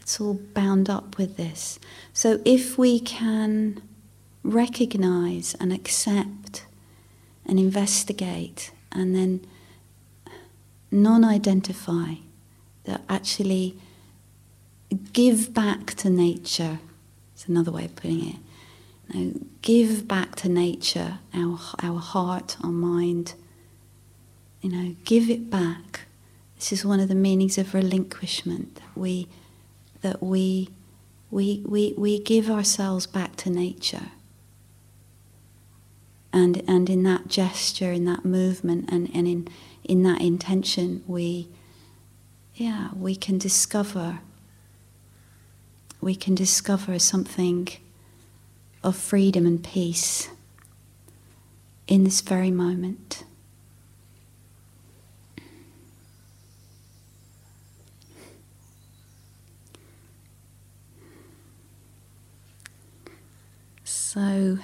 it's 0.00 0.20
all 0.20 0.34
bound 0.34 0.90
up 0.90 1.16
with 1.16 1.36
this 1.36 1.78
so 2.12 2.40
if 2.44 2.76
we 2.76 2.98
can 2.98 3.80
recognize 4.42 5.54
and 5.60 5.72
accept 5.72 6.66
and 7.46 7.60
investigate 7.60 8.72
and 8.90 9.14
then 9.14 9.40
non-identify 10.90 12.14
that 12.82 13.00
actually 13.08 13.78
give 15.12 15.54
back 15.54 15.94
to 15.94 16.10
nature 16.10 16.80
it's 17.32 17.46
another 17.46 17.70
way 17.70 17.84
of 17.84 17.94
putting 17.94 18.28
it 18.30 18.36
give 19.62 20.06
back 20.06 20.34
to 20.36 20.48
nature 20.48 21.18
our, 21.34 21.58
our 21.82 21.98
heart, 21.98 22.56
our 22.62 22.70
mind. 22.70 23.34
You 24.64 24.70
know, 24.70 24.96
give 25.04 25.28
it 25.28 25.50
back. 25.50 26.06
This 26.56 26.72
is 26.72 26.86
one 26.86 26.98
of 26.98 27.08
the 27.08 27.14
meanings 27.14 27.58
of 27.58 27.74
relinquishment 27.74 28.76
that 28.76 28.96
we 28.96 29.28
that 30.00 30.22
we 30.22 30.70
we 31.30 31.62
we, 31.66 31.92
we 31.98 32.18
give 32.18 32.48
ourselves 32.48 33.06
back 33.06 33.36
to 33.36 33.50
nature. 33.50 34.08
And 36.32 36.62
and 36.66 36.88
in 36.88 37.02
that 37.02 37.28
gesture, 37.28 37.92
in 37.92 38.06
that 38.06 38.24
movement 38.24 38.88
and, 38.90 39.10
and 39.14 39.28
in 39.28 39.48
in 39.84 40.02
that 40.04 40.22
intention 40.22 41.04
we 41.06 41.48
yeah, 42.54 42.88
we 42.96 43.16
can 43.16 43.36
discover 43.36 44.20
we 46.00 46.14
can 46.14 46.34
discover 46.34 46.98
something 46.98 47.68
of 48.82 48.96
freedom 48.96 49.44
and 49.44 49.62
peace 49.62 50.30
in 51.86 52.04
this 52.04 52.22
very 52.22 52.50
moment. 52.50 53.24
So, 64.14 64.58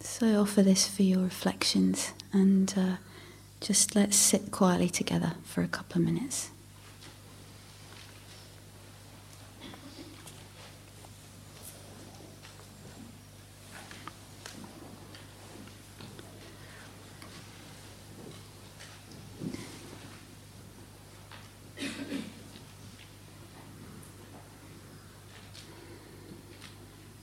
so 0.00 0.40
offer 0.42 0.62
this 0.62 0.86
for 0.86 1.02
your 1.02 1.20
reflections 1.22 2.12
and 2.30 2.74
uh, 2.76 2.96
just 3.62 3.96
let's 3.96 4.16
sit 4.16 4.50
quietly 4.50 4.90
together 4.90 5.32
for 5.44 5.62
a 5.62 5.68
couple 5.68 6.02
of 6.02 6.04
minutes. 6.04 6.51